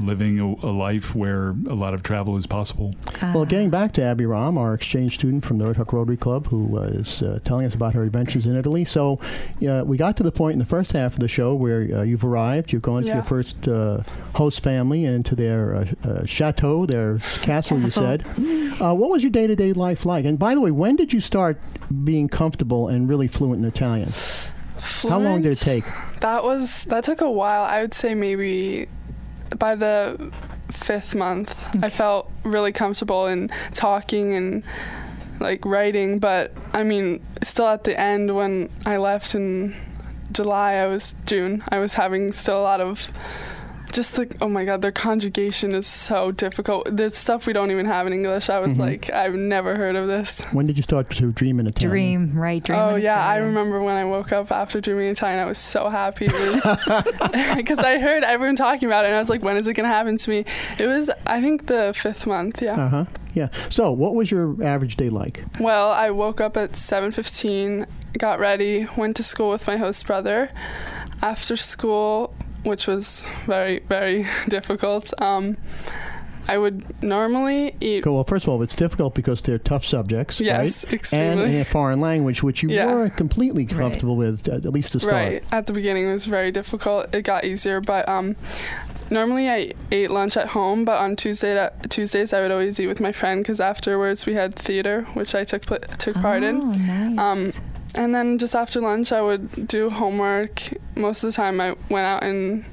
living 0.05 0.39
a, 0.39 0.45
a 0.67 0.71
life 0.71 1.15
where 1.15 1.49
a 1.49 1.73
lot 1.75 1.93
of 1.93 2.03
travel 2.03 2.37
is 2.37 2.47
possible. 2.47 2.93
Well, 3.21 3.45
getting 3.45 3.69
back 3.69 3.91
to 3.93 4.03
Abby 4.03 4.25
Ram, 4.25 4.57
our 4.57 4.73
exchange 4.73 5.15
student 5.15 5.45
from 5.45 5.57
the 5.57 5.65
Red 5.65 5.75
Hook 5.77 5.93
Rotary 5.93 6.17
Club, 6.17 6.47
who 6.47 6.63
was 6.63 7.21
uh, 7.21 7.39
telling 7.43 7.65
us 7.65 7.73
about 7.75 7.93
her 7.93 8.03
adventures 8.03 8.45
in 8.45 8.55
Italy. 8.55 8.83
So, 8.85 9.19
uh, 9.67 9.83
we 9.85 9.97
got 9.97 10.17
to 10.17 10.23
the 10.23 10.31
point 10.31 10.53
in 10.53 10.59
the 10.59 10.65
first 10.65 10.91
half 10.93 11.13
of 11.13 11.19
the 11.19 11.27
show 11.27 11.53
where 11.55 11.81
uh, 11.99 12.01
you've 12.03 12.23
arrived. 12.25 12.71
You've 12.71 12.81
gone 12.81 13.03
to 13.03 13.07
Yeah. 13.07 13.15
your 13.15 13.23
first 13.23 13.67
uh, 13.67 14.01
host 14.35 14.63
family 14.63 15.05
and 15.05 15.25
to 15.25 15.35
their 15.35 15.75
uh, 15.75 15.85
uh, 16.03 16.25
chateau, 16.25 16.85
their 16.85 17.19
castle. 17.41 17.79
You 17.79 17.87
said. 17.89 18.25
Uh, 18.81 18.93
what 18.95 19.09
was 19.11 19.21
your 19.23 19.31
day-to-day 19.31 19.73
life 19.73 20.05
like? 20.05 20.25
And 20.25 20.39
by 20.39 20.55
the 20.55 20.61
way, 20.61 20.71
when 20.71 20.95
did 20.95 21.13
you 21.13 21.19
start 21.19 21.59
being 22.03 22.27
comfortable 22.27 22.87
and 22.87 23.07
really 23.07 23.27
fluent 23.27 23.61
in 23.61 23.67
Italian? 23.67 24.11
How 25.03 25.19
long 25.19 25.43
did 25.43 25.51
it 25.51 25.59
take? 25.59 25.83
That 26.21 26.43
was 26.43 26.85
that 26.85 27.03
took 27.03 27.21
a 27.21 27.29
while. 27.29 27.63
I 27.63 27.81
would 27.81 27.93
say 27.93 28.15
maybe 28.15 28.87
by 29.57 29.75
the 29.75 30.31
fifth 30.71 31.15
month, 31.15 31.63
I 31.75 31.89
mm. 31.89 31.91
felt 31.91 32.31
really 32.43 32.71
comfortable 32.71 33.27
in 33.27 33.49
talking 33.73 34.33
and 34.33 34.63
like 35.39 35.65
writing. 35.65 36.19
But 36.19 36.53
I 36.73 36.83
mean, 36.83 37.23
still 37.43 37.67
at 37.67 37.83
the 37.83 37.99
end 37.99 38.35
when 38.35 38.69
I 38.85 38.97
left 38.97 39.35
in 39.35 39.75
July, 40.31 40.73
I 40.73 40.87
was 40.87 41.15
June. 41.25 41.63
I 41.69 41.79
was 41.79 41.95
having 41.95 42.31
still 42.31 42.61
a 42.61 42.63
lot 42.63 42.81
of 42.81 43.11
just 43.91 44.15
the 44.15 44.27
oh 44.41 44.47
my 44.47 44.63
god, 44.65 44.81
their 44.81 44.91
conjugation 44.91 45.73
is 45.73 45.85
so 45.87 46.31
difficult. 46.31 46.87
There's 46.91 47.15
stuff 47.17 47.45
we 47.47 47.53
don't 47.53 47.71
even 47.71 47.85
have 47.85 48.07
in 48.07 48.13
English. 48.13 48.49
I 48.49 48.59
was 48.59 48.73
Mhm. 48.75 48.79
like, 48.79 49.09
I've 49.11 49.33
never 49.35 49.75
heard 49.75 49.95
of 49.95 50.07
this. 50.07 50.41
When 50.53 50.65
did 50.67 50.77
you 50.77 50.83
start 50.83 51.09
to 51.11 51.31
dream 51.31 51.59
in 51.59 51.67
Italian? 51.67 51.89
Dream, 51.91 52.39
right? 52.39 52.63
Dream. 52.63 52.79
Oh 52.79 52.95
in 52.95 53.01
yeah, 53.03 53.25
I 53.25 53.37
remember 53.37 53.81
when 53.81 53.95
I 53.97 54.05
woke 54.05 54.31
up 54.31 54.51
after 54.51 54.79
dreaming 54.81 55.05
in 55.07 55.11
Italian. 55.11 55.39
I 55.39 55.45
was 55.45 55.57
so 55.57 55.89
happy 55.89 56.27
because 56.27 57.79
I 57.91 57.99
heard 57.99 58.23
everyone 58.23 58.55
talking 58.55 58.87
about 58.87 59.05
it, 59.05 59.09
and 59.09 59.15
I 59.15 59.19
was 59.19 59.29
like, 59.29 59.43
"When 59.43 59.57
is 59.57 59.67
it 59.67 59.73
gonna 59.73 59.87
happen 59.89 60.17
to 60.17 60.29
me?" 60.29 60.45
It 60.79 60.87
was, 60.87 61.09
I 61.25 61.41
think, 61.41 61.67
the 61.67 61.93
fifth 61.95 62.25
month. 62.25 62.61
Yeah. 62.61 62.73
Uh 62.85 62.89
huh. 62.89 63.05
Yeah. 63.33 63.47
So, 63.69 63.91
what 63.91 64.13
was 64.15 64.29
your 64.31 64.61
average 64.63 64.97
day 64.97 65.09
like? 65.09 65.43
Well, 65.59 65.91
I 65.91 66.09
woke 66.11 66.41
up 66.41 66.57
at 66.57 66.73
7:15, 66.75 67.85
got 68.17 68.39
ready, 68.39 68.87
went 68.97 69.15
to 69.17 69.23
school 69.23 69.49
with 69.49 69.67
my 69.67 69.77
host 69.77 70.05
brother. 70.05 70.49
After 71.21 71.55
school, 71.55 72.33
which 72.63 72.87
was 72.87 73.23
very 73.45 73.79
very 73.79 74.25
difficult, 74.49 75.13
um, 75.21 75.57
I 76.47 76.57
would 76.57 77.01
normally 77.03 77.75
eat. 77.79 78.05
Well, 78.05 78.23
first 78.23 78.45
of 78.45 78.49
all, 78.49 78.61
it's 78.63 78.75
difficult 78.75 79.13
because 79.13 79.41
they're 79.43 79.59
tough 79.59 79.85
subjects, 79.85 80.39
Yes, 80.39 80.83
right? 80.85 80.93
extremely. 80.93 81.43
And 81.45 81.53
in 81.53 81.61
a 81.61 81.65
foreign 81.65 82.01
language, 82.01 82.41
which 82.41 82.63
you 82.63 82.69
Yeah. 82.69 82.87
weren't 82.87 83.15
completely 83.15 83.65
comfortable 83.65 84.15
with, 84.15 84.47
at 84.47 84.65
at 84.65 84.73
least 84.73 84.91
to 84.93 84.99
start. 84.99 85.13
Right. 85.13 85.43
At 85.51 85.67
the 85.67 85.73
beginning, 85.73 86.09
it 86.09 86.13
was 86.13 86.25
very 86.25 86.51
difficult. 86.51 87.13
It 87.13 87.21
got 87.21 87.45
easier, 87.45 87.79
but 87.79 88.09
um, 88.09 88.35
normally 89.11 89.49
I 89.49 89.73
ate 89.91 90.09
lunch 90.09 90.35
at 90.35 90.47
home. 90.47 90.83
But 90.83 90.99
on 90.99 91.15
Tuesday, 91.15 91.69
Tuesdays, 91.89 92.33
I 92.33 92.41
would 92.41 92.51
always 92.51 92.79
eat 92.79 92.87
with 92.87 92.99
my 92.99 93.11
friend 93.11 93.43
because 93.43 93.59
afterwards 93.59 94.25
we 94.25 94.33
had 94.33 94.55
theater, 94.55 95.03
which 95.13 95.35
I 95.35 95.43
took 95.43 95.61
took 95.99 96.15
part 96.15 96.41
in. 96.43 96.57
Oh, 96.61 96.71
nice. 96.71 97.17
Um, 97.19 97.53
and 97.95 98.13
then 98.13 98.37
just 98.37 98.55
after 98.55 98.81
lunch, 98.81 99.11
I 99.11 99.21
would 99.21 99.67
do 99.67 99.89
homework. 99.89 100.61
Most 100.95 101.23
of 101.23 101.29
the 101.29 101.35
time, 101.35 101.61
I 101.61 101.75
went 101.89 102.05
out 102.05 102.23
and 102.23 102.65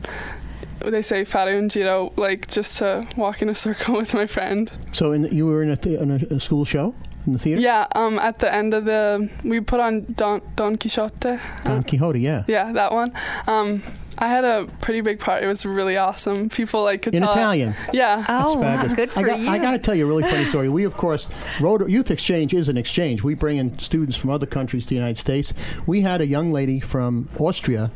they 0.81 1.03
say 1.03 1.25
fare 1.25 1.57
un 1.59 1.69
giro, 1.69 2.13
like 2.17 2.49
just 2.49 2.79
to 2.79 3.07
walk 3.17 3.43
in 3.43 3.49
a 3.49 3.55
circle 3.67 3.97
with 3.97 4.15
my 4.15 4.27
friend. 4.27 4.71
So, 4.93 5.13
in, 5.13 5.25
you 5.25 5.47
were 5.47 5.63
in 5.63 5.71
a, 5.71 5.77
th- 5.77 5.99
in 6.01 6.11
a, 6.11 6.37
a 6.37 6.41
school 6.41 6.65
show? 6.65 6.95
in 7.27 7.35
the 7.35 7.39
theater? 7.39 7.61
Yeah, 7.61 7.87
um, 7.95 8.19
at 8.19 8.41
the 8.41 8.53
end 8.53 8.75
of 8.75 8.85
the 8.85 9.29
we 9.45 9.61
put 9.61 9.81
on 9.81 10.07
Don 10.17 10.41
Don 10.57 10.77
Quixote. 10.77 11.39
Don 11.65 11.83
Quixote, 11.85 12.21
yeah. 12.21 12.45
Yeah, 12.49 12.73
that 12.73 12.93
one. 12.93 13.13
Um, 13.47 13.83
I 14.21 14.27
had 14.27 14.45
a 14.45 14.67
pretty 14.81 15.01
big 15.01 15.21
part. 15.21 15.45
It 15.45 15.47
was 15.47 15.65
really 15.65 15.97
awesome. 15.97 16.49
People 16.49 16.83
like 16.83 17.03
could 17.03 17.15
In 17.15 17.23
tell. 17.23 17.31
Italian. 17.31 17.75
Yeah. 17.93 18.25
Oh, 18.29 18.57
wow, 18.57 18.63
fabulous. 18.63 18.95
good 18.97 19.11
for 19.13 19.21
I 19.21 19.23
got, 19.23 19.39
you. 19.39 19.49
I 19.49 19.59
got 19.59 19.71
to 19.73 19.79
tell 19.79 19.95
you 19.95 20.07
a 20.07 20.09
really 20.09 20.25
funny 20.25 20.45
story. 20.51 20.69
We, 20.69 20.83
of 20.85 20.95
course, 20.97 21.29
Road 21.61 21.89
Youth 21.89 22.11
Exchange 22.11 22.53
is 22.53 22.69
an 22.69 22.77
exchange. 22.77 23.23
We 23.23 23.35
bring 23.35 23.59
in 23.59 23.79
students 23.79 24.17
from 24.17 24.31
other 24.31 24.47
countries 24.47 24.85
to 24.85 24.89
the 24.91 24.95
United 24.97 25.19
States. 25.19 25.55
We 25.87 26.01
had 26.01 26.21
a 26.21 26.27
young 26.27 26.53
lady 26.53 26.81
from 26.81 27.29
Austria 27.39 27.93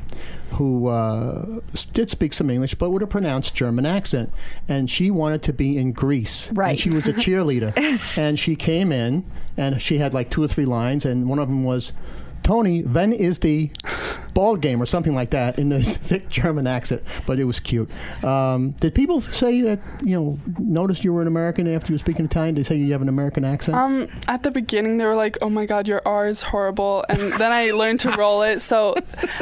who 0.52 0.86
uh, 0.86 1.60
did 1.92 2.10
speak 2.10 2.32
some 2.34 2.50
English, 2.50 2.74
but 2.76 2.90
with 2.90 3.02
a 3.02 3.06
pronounced 3.06 3.54
German 3.54 3.84
accent. 3.86 4.30
And 4.68 4.88
she 4.88 5.10
wanted 5.10 5.42
to 5.44 5.52
be 5.52 5.76
in 5.78 5.92
Grease. 5.92 6.48
And 6.50 6.58
Right. 6.58 6.78
she 6.78 6.90
was 6.90 7.08
a 7.08 7.12
cheerleader. 7.24 7.72
and 8.18 8.38
she 8.38 8.54
came 8.54 8.92
in, 8.92 9.24
and 9.56 9.80
she 9.82 9.98
had 9.98 10.12
like 10.14 10.30
two 10.30 10.42
or 10.42 10.48
three 10.48 10.66
lines, 10.66 11.04
and 11.04 11.28
one 11.28 11.38
of 11.38 11.48
them 11.48 11.64
was, 11.64 11.92
Tony, 12.42 12.82
when 12.82 13.12
is 13.12 13.40
the 13.40 13.70
ball 14.34 14.56
game 14.56 14.80
or 14.80 14.86
something 14.86 15.14
like 15.14 15.30
that 15.30 15.58
in 15.58 15.68
the 15.68 15.82
thick 15.82 16.28
German 16.28 16.66
accent, 16.66 17.02
but 17.26 17.38
it 17.38 17.44
was 17.44 17.60
cute. 17.60 17.90
Um, 18.24 18.72
did 18.72 18.94
people 18.94 19.20
say 19.20 19.60
that 19.62 19.80
you 20.02 20.18
know 20.18 20.38
notice 20.58 21.04
you 21.04 21.12
were 21.12 21.22
an 21.22 21.28
American 21.28 21.68
after 21.68 21.92
you 21.92 21.94
were 21.94 21.98
speaking 21.98 22.24
Italian? 22.24 22.54
Did 22.54 22.64
they 22.64 22.68
say 22.68 22.76
you 22.76 22.92
have 22.92 23.02
an 23.02 23.08
American 23.08 23.44
accent? 23.44 23.76
Um, 23.76 24.08
at 24.28 24.42
the 24.42 24.50
beginning, 24.50 24.98
they 24.98 25.04
were 25.04 25.14
like, 25.14 25.38
"Oh 25.42 25.50
my 25.50 25.66
God, 25.66 25.86
your 25.86 26.02
R 26.06 26.26
is 26.26 26.42
horrible," 26.42 27.04
and 27.08 27.20
then 27.32 27.52
I 27.52 27.70
learned 27.70 28.00
to 28.00 28.10
roll 28.16 28.42
it. 28.42 28.60
So, 28.60 28.94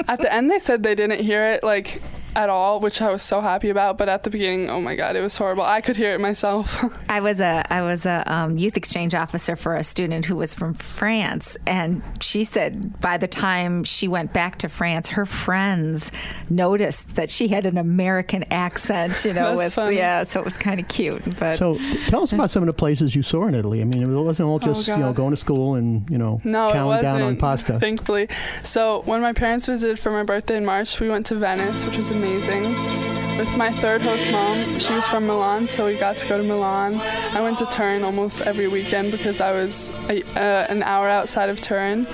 at 0.08 0.20
the 0.20 0.32
end, 0.32 0.50
they 0.50 0.58
said 0.58 0.82
they 0.82 0.94
didn't 0.94 1.20
hear 1.20 1.44
it 1.52 1.62
like 1.62 2.02
at 2.36 2.48
all, 2.48 2.80
which 2.80 3.00
I 3.02 3.10
was 3.10 3.22
so 3.22 3.40
happy 3.40 3.70
about. 3.70 3.98
But 3.98 4.08
at 4.08 4.22
the 4.24 4.30
beginning, 4.30 4.70
oh 4.70 4.80
my 4.80 4.94
God, 4.94 5.16
it 5.16 5.20
was 5.20 5.36
horrible. 5.36 5.62
I 5.62 5.80
could 5.80 5.96
hear 5.96 6.12
it 6.12 6.20
myself. 6.20 6.78
I 7.10 7.20
was 7.20 7.40
a 7.40 7.64
I 7.70 7.82
was 7.82 8.06
a 8.06 8.22
um, 8.32 8.56
youth 8.56 8.76
exchange 8.76 9.14
officer 9.14 9.56
for 9.56 9.74
a 9.74 9.82
student 9.82 10.26
who 10.26 10.36
was 10.36 10.54
from 10.54 10.74
France, 10.74 11.56
and 11.66 12.02
she 12.20 12.44
said 12.44 13.00
by 13.00 13.16
the 13.16 13.28
time 13.28 13.84
she 13.84 14.08
went 14.08 14.32
back 14.32 14.58
to 14.58 14.68
France, 14.68 15.10
her 15.10 15.26
friends 15.26 16.10
noticed 16.48 17.16
that 17.16 17.30
she 17.30 17.48
had 17.48 17.66
an 17.66 17.78
American 17.78 18.44
accent. 18.50 19.24
You 19.24 19.32
know, 19.34 19.56
That's 19.56 19.56
with 19.56 19.74
funny. 19.74 19.96
yeah, 19.96 20.22
so 20.22 20.40
it 20.40 20.44
was 20.44 20.56
kind 20.56 20.80
of 20.80 20.88
cute. 20.88 21.38
But 21.38 21.56
so 21.56 21.78
tell 22.08 22.22
us 22.22 22.32
about 22.32 22.50
some 22.50 22.62
of 22.62 22.66
the 22.68 22.72
places 22.72 23.14
you 23.16 23.22
saw 23.22 23.46
in 23.46 23.54
Italy. 23.54 23.80
I 23.80 23.84
mean, 23.84 24.02
it 24.02 24.06
wasn't 24.22 24.48
all 24.48 24.58
just 24.58 24.86
you 24.88 24.96
know 24.96 25.08
Oh, 25.10 25.12
going 25.12 25.30
to 25.30 25.36
school 25.36 25.74
and 25.74 26.08
you 26.10 26.18
know 26.18 26.40
No, 26.44 26.68
it 26.68 26.74
chowing 26.74 26.86
wasn't. 26.86 27.02
down 27.02 27.22
on 27.22 27.36
pasta. 27.36 27.78
Thankfully. 27.80 28.28
So 28.62 29.02
when 29.06 29.20
my 29.20 29.32
parents 29.32 29.66
visited 29.66 29.98
for 29.98 30.10
my 30.12 30.22
birthday 30.22 30.56
in 30.56 30.64
March, 30.64 31.00
we 31.00 31.08
went 31.08 31.26
to 31.26 31.34
Venice, 31.34 31.84
which 31.86 31.98
was 31.98 32.10
amazing. 32.10 32.19
With 32.22 33.56
my 33.56 33.70
third 33.70 34.02
host 34.02 34.30
mom, 34.30 34.78
she 34.78 34.92
was 34.92 35.06
from 35.06 35.26
Milan, 35.26 35.66
so 35.68 35.87
we 35.87 35.96
got 35.96 36.18
to 36.18 36.28
go 36.28 36.37
to 36.37 36.44
Milan. 36.44 36.96
I 37.35 37.40
went 37.40 37.59
to 37.61 37.66
Turin 37.66 38.04
almost 38.04 38.42
every 38.42 38.68
weekend 38.68 39.11
because 39.11 39.40
I 39.40 39.52
was 39.52 39.88
a, 40.11 40.22
uh, 40.38 40.66
an 40.68 40.83
hour 40.83 41.09
outside 41.09 41.48
of 41.48 41.61
Turin. 41.62 42.06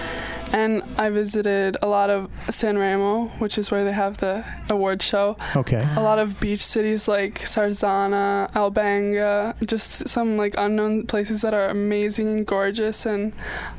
And 0.52 0.82
I 0.96 1.10
visited 1.10 1.76
a 1.82 1.86
lot 1.86 2.08
of 2.10 2.30
San 2.50 2.78
Remo, 2.78 3.26
which 3.38 3.58
is 3.58 3.70
where 3.70 3.84
they 3.84 3.92
have 3.92 4.18
the 4.18 4.44
award 4.70 5.02
show. 5.02 5.36
Okay. 5.54 5.86
A 5.96 6.00
lot 6.00 6.18
of 6.18 6.38
beach 6.40 6.64
cities 6.64 7.08
like 7.08 7.40
Sarzana, 7.40 8.50
Albenga, 8.52 9.54
just 9.66 10.08
some 10.08 10.36
like 10.36 10.54
unknown 10.56 11.06
places 11.06 11.42
that 11.42 11.52
are 11.52 11.68
amazing 11.68 12.28
and 12.28 12.46
gorgeous, 12.46 13.06
and 13.06 13.32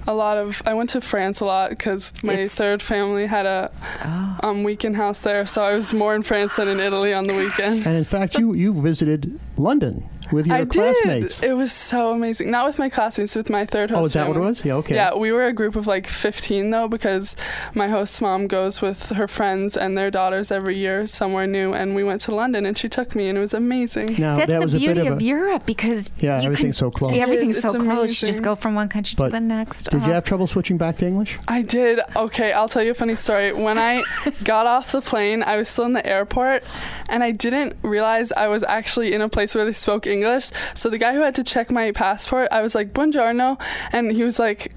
a 0.07 0.13
lot 0.13 0.37
of. 0.37 0.61
I 0.65 0.73
went 0.73 0.89
to 0.91 1.01
France 1.01 1.39
a 1.39 1.45
lot 1.45 1.69
because 1.71 2.13
my 2.23 2.33
It's- 2.33 2.55
third 2.55 2.81
family 2.83 3.25
had 3.27 3.45
a 3.45 3.71
oh. 4.03 4.39
um, 4.43 4.63
weekend 4.63 4.97
house 4.97 5.19
there, 5.19 5.45
so 5.47 5.63
I 5.63 5.73
was 5.73 5.93
more 5.93 6.15
in 6.15 6.23
France 6.23 6.55
than 6.57 6.67
in 6.67 6.79
Italy 6.79 7.13
on 7.13 7.25
the 7.25 7.33
weekend. 7.33 7.85
And 7.87 7.95
in 7.95 8.05
fact, 8.05 8.37
you 8.37 8.53
you 8.53 8.73
visited 8.81 9.39
London 9.57 10.03
with 10.31 10.47
your 10.47 10.55
I 10.57 10.65
classmates. 10.65 11.39
did. 11.39 11.51
It 11.51 11.53
was 11.53 11.71
so 11.71 12.11
amazing. 12.11 12.51
Not 12.51 12.67
with 12.67 12.79
my 12.79 12.89
classmates, 12.89 13.35
with 13.35 13.49
my 13.49 13.65
third 13.65 13.89
host. 13.91 14.01
Oh, 14.01 14.05
is 14.05 14.13
that 14.13 14.27
what 14.27 14.37
it 14.37 14.41
was? 14.41 14.65
Yeah. 14.65 14.73
Okay. 14.75 14.95
Yeah, 14.95 15.15
we 15.15 15.31
were 15.31 15.45
a 15.45 15.53
group 15.53 15.75
of 15.75 15.87
like 15.87 16.07
15 16.07 16.69
though, 16.69 16.87
because 16.87 17.35
my 17.73 17.87
host's 17.87 18.21
mom 18.21 18.47
goes 18.47 18.81
with 18.81 19.09
her 19.09 19.27
friends 19.27 19.75
and 19.77 19.97
their 19.97 20.11
daughters 20.11 20.51
every 20.51 20.77
year 20.77 21.07
somewhere 21.07 21.47
new, 21.47 21.73
and 21.73 21.95
we 21.95 22.03
went 22.03 22.21
to 22.21 22.35
London 22.35 22.65
and 22.65 22.77
she 22.77 22.89
took 22.89 23.15
me, 23.15 23.27
and 23.29 23.37
it 23.37 23.41
was 23.41 23.53
amazing. 23.53 24.15
Now 24.19 24.37
That's 24.37 24.47
that 24.49 24.59
the 24.59 24.65
was 24.65 24.73
a 24.73 24.77
bit 24.77 24.85
beauty 24.95 25.07
of 25.07 25.13
of, 25.15 25.19
a. 25.19 25.23
Europe 25.23 25.65
because 25.65 26.11
Yeah, 26.19 26.39
you 26.39 26.45
everything's 26.45 26.77
can, 26.77 26.85
so 26.85 26.91
close. 26.91 27.15
Yeah, 27.15 27.23
everything's 27.23 27.55
It 27.55 27.59
is. 27.59 27.63
so 27.63 27.75
It's 27.75 27.83
close. 27.83 28.21
You 28.21 28.27
just 28.27 28.43
go 28.43 28.55
from 28.55 28.75
one 28.75 28.89
country 28.89 29.15
But 29.17 29.25
to 29.27 29.31
the 29.31 29.39
next. 29.39 29.83
Did 29.85 29.95
Uh-huh. 29.95 30.07
you 30.07 30.13
have 30.13 30.23
trouble 30.23 30.47
switching 30.47 30.77
back 30.77 30.97
to 30.99 31.05
English? 31.07 31.37
I 31.47 31.61
did. 31.61 31.99
Okay, 32.15 32.51
I'll 32.51 32.69
tell 32.69 32.83
you 32.83 32.91
a 32.91 32.93
funny 32.93 33.15
story. 33.15 33.53
When 33.53 33.77
I 33.77 34.03
got 34.43 34.67
off 34.67 34.91
the 34.91 35.01
plane, 35.01 35.43
I 35.43 35.57
was 35.57 35.69
still 35.69 35.85
in 35.85 35.93
the 35.93 36.05
airport 36.05 36.63
and 37.09 37.23
I 37.23 37.31
didn't 37.31 37.75
realize 37.81 38.31
I 38.31 38.47
was 38.47 38.63
actually 38.63 39.13
in 39.13 39.21
a 39.21 39.29
place 39.29 39.55
where 39.55 39.65
they 39.65 39.73
spoke 39.73 40.05
English. 40.05 40.16
So 40.73 40.89
the 40.89 40.97
guy 40.97 41.13
who 41.13 41.21
had 41.21 41.35
to 41.35 41.43
check 41.43 41.71
my 41.71 41.91
passport, 41.91 42.47
I 42.51 42.61
was 42.61 42.75
like, 42.75 42.93
Buongiorno. 42.93 43.59
And 43.91 44.11
he 44.11 44.23
was 44.23 44.39
like, 44.39 44.73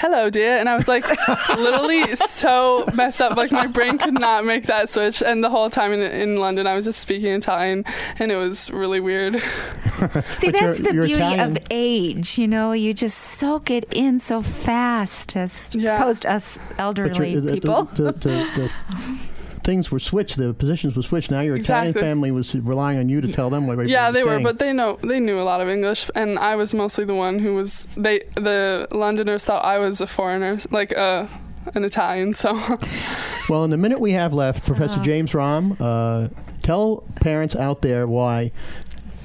Hello, 0.00 0.30
dear. 0.30 0.56
And 0.56 0.68
I 0.68 0.76
was 0.76 0.86
like, 0.88 1.04
literally 1.56 2.06
so 2.16 2.84
messed 2.94 3.20
up. 3.20 3.36
Like, 3.36 3.50
my 3.52 3.66
brain 3.66 3.98
could 3.98 4.14
not 4.14 4.44
make 4.44 4.64
that 4.66 4.88
switch. 4.88 5.22
And 5.22 5.42
the 5.42 5.50
whole 5.50 5.70
time 5.70 5.92
in, 5.92 6.00
in 6.00 6.36
London, 6.36 6.66
I 6.68 6.74
was 6.74 6.84
just 6.84 7.00
speaking 7.00 7.32
Italian 7.32 7.84
and 8.18 8.30
it 8.32 8.36
was 8.36 8.70
really 8.70 9.00
weird. 9.00 9.34
See, 9.90 10.00
But 10.06 10.20
you're- 10.42 10.60
that's 10.60 10.78
the 10.78 10.94
you're 10.94 11.04
beauty 11.06 11.14
Italian. 11.14 11.56
of 11.56 11.58
age. 11.70 12.38
You 12.38 12.46
know, 12.48 12.72
you 12.72 12.94
just 12.94 13.18
soak 13.18 13.70
it 13.70 13.92
in 13.92 14.20
so 14.20 14.40
fast 14.40 15.36
as 15.36 15.70
Yeah. 15.74 15.96
opposed 15.96 16.22
to 16.22 16.32
us 16.32 16.58
elderly 16.78 17.36
uh, 17.36 17.40
your- 17.40 17.54
people. 17.54 17.84
The, 17.84 18.04
the, 18.04 18.12
the, 18.12 18.70
the 18.96 19.18
things 19.68 19.90
were 19.90 19.98
switched. 19.98 20.38
The 20.38 20.54
positions 20.54 20.96
were 20.96 21.02
switched. 21.02 21.30
Now 21.30 21.40
your 21.42 21.56
Italian 21.56 21.92
family 21.92 22.30
was 22.30 22.54
relying 22.54 22.98
on 22.98 23.10
you 23.10 23.20
to 23.20 23.28
tell 23.30 23.50
them 23.50 23.66
what 23.66 23.74
everybody 23.74 23.92
Yeah, 23.92 24.10
they 24.10 24.24
were, 24.24 24.40
but 24.40 24.58
they 24.58 24.72
know 24.72 24.98
they 25.02 25.20
knew 25.20 25.38
a 25.38 25.44
lot 25.44 25.60
of 25.60 25.68
English, 25.68 26.10
and 26.14 26.38
I 26.38 26.56
was 26.56 26.72
mostly 26.72 27.04
the 27.04 27.14
one 27.14 27.38
who 27.38 27.54
was 27.54 27.86
they 27.94 28.20
the 28.34 28.88
Londoners 28.90 29.44
thought 29.44 29.62
I 29.66 29.76
was 29.78 30.00
a 30.00 30.06
foreigner, 30.06 30.58
like 30.70 30.96
uh, 30.96 31.26
an 31.74 31.84
Italian. 31.84 32.32
So 32.32 32.54
Well, 33.50 33.62
in 33.64 33.70
the 33.70 33.76
minute 33.76 34.00
we 34.00 34.12
have 34.12 34.32
left, 34.32 34.64
Professor 34.66 35.00
Oh. 35.00 35.02
James 35.02 35.32
Romm, 35.32 35.76
uh, 35.78 36.28
tell 36.62 37.04
parents 37.20 37.54
out 37.54 37.82
there 37.82 38.06
why 38.06 38.52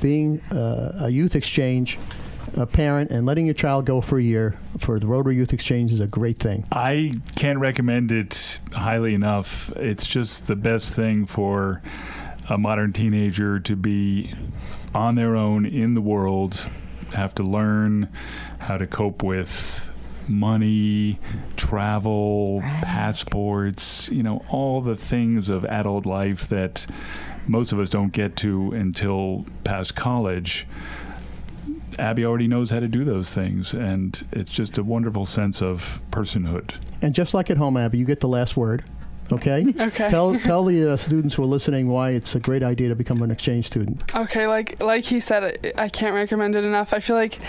being 0.02 0.42
uh, 0.52 1.06
a 1.08 1.10
youth 1.10 1.36
exchange 1.36 1.98
a 2.56 2.66
parent 2.66 3.12
and 3.12 3.26
letting 3.26 3.46
your 3.46 3.54
child 3.54 3.86
go 3.86 4.02
for 4.02 4.18
a 4.18 4.22
year 4.24 4.58
for 4.80 5.00
the 5.00 5.08
Rotary 5.08 5.36
Youth 5.36 5.54
Exchange 5.54 5.92
is 5.92 6.00
a 6.00 6.08
great 6.08 6.40
thing. 6.40 6.66
I 6.72 7.14
can't 7.36 7.60
recommend 7.60 8.12
it 8.12 8.60
highly 8.74 9.14
enough. 9.14 9.72
It's 9.76 10.08
just 10.08 10.48
the 10.48 10.56
best 10.56 10.94
thing 10.94 11.26
for 11.26 11.82
a 12.50 12.58
modern 12.58 12.94
teenager 12.94 13.60
to 13.60 13.76
be 13.76 14.34
on 14.94 15.16
their 15.16 15.36
own 15.36 15.66
in 15.66 15.94
the 15.94 16.02
world, 16.02 16.70
have 17.14 17.34
to 17.36 17.44
learn 17.44 18.10
how 18.60 18.78
to 18.78 18.88
cope 18.88 19.24
with 19.24 19.90
money, 20.30 21.20
travel, 21.56 22.62
passports, 22.62 24.10
you 24.10 24.24
know, 24.24 24.44
all 24.50 24.82
the 24.82 24.96
things 24.96 25.50
of 25.50 25.66
adult 25.66 26.06
life 26.06 26.48
that 26.50 26.86
most 27.48 27.72
of 27.74 27.80
us 27.80 27.90
don't 27.90 28.14
get 28.14 28.36
to 28.38 28.72
until 28.72 29.46
past 29.64 29.96
college. 29.96 30.66
Abby 32.00 32.26
already 32.26 32.48
knows 32.48 32.70
how 32.70 32.80
to 32.80 32.88
do 32.88 33.04
those 33.04 33.34
things, 33.34 33.74
and 33.74 34.26
it's 34.32 34.52
just 34.52 34.78
a 34.78 34.84
wonderful 34.84 35.26
sense 35.26 35.62
of 35.62 36.02
personhood. 36.12 36.76
And 37.02 37.14
just 37.14 37.34
like 37.34 37.50
at 37.50 37.58
home, 37.58 37.78
Abby, 37.78 37.98
you 37.98 38.06
get 38.06 38.20
the 38.20 38.28
last 38.28 38.58
word. 38.58 38.84
Okay. 39.32 39.66
okay. 39.80 40.10
tell 40.10 40.38
tell 40.40 40.66
the 40.66 40.94
uh, 40.94 40.98
students 40.98 41.36
who 41.36 41.44
are 41.44 41.48
listening 41.48 41.88
why 41.88 42.12
it's 42.12 42.36
a 42.36 42.40
great 42.40 42.64
idea 42.64 42.90
to 42.90 42.96
become 42.96 43.22
an 43.22 43.32
exchange 43.32 43.68
student. 43.68 44.04
Okay, 44.16 44.48
like 44.48 44.82
like 44.82 45.06
he 45.06 45.20
said, 45.20 45.58
I, 45.78 45.84
I 45.84 45.90
can't 45.90 46.14
recommend 46.14 46.56
it 46.56 46.64
enough. 46.64 46.94
I 46.94 47.00
feel 47.00 47.16
like 47.16 47.40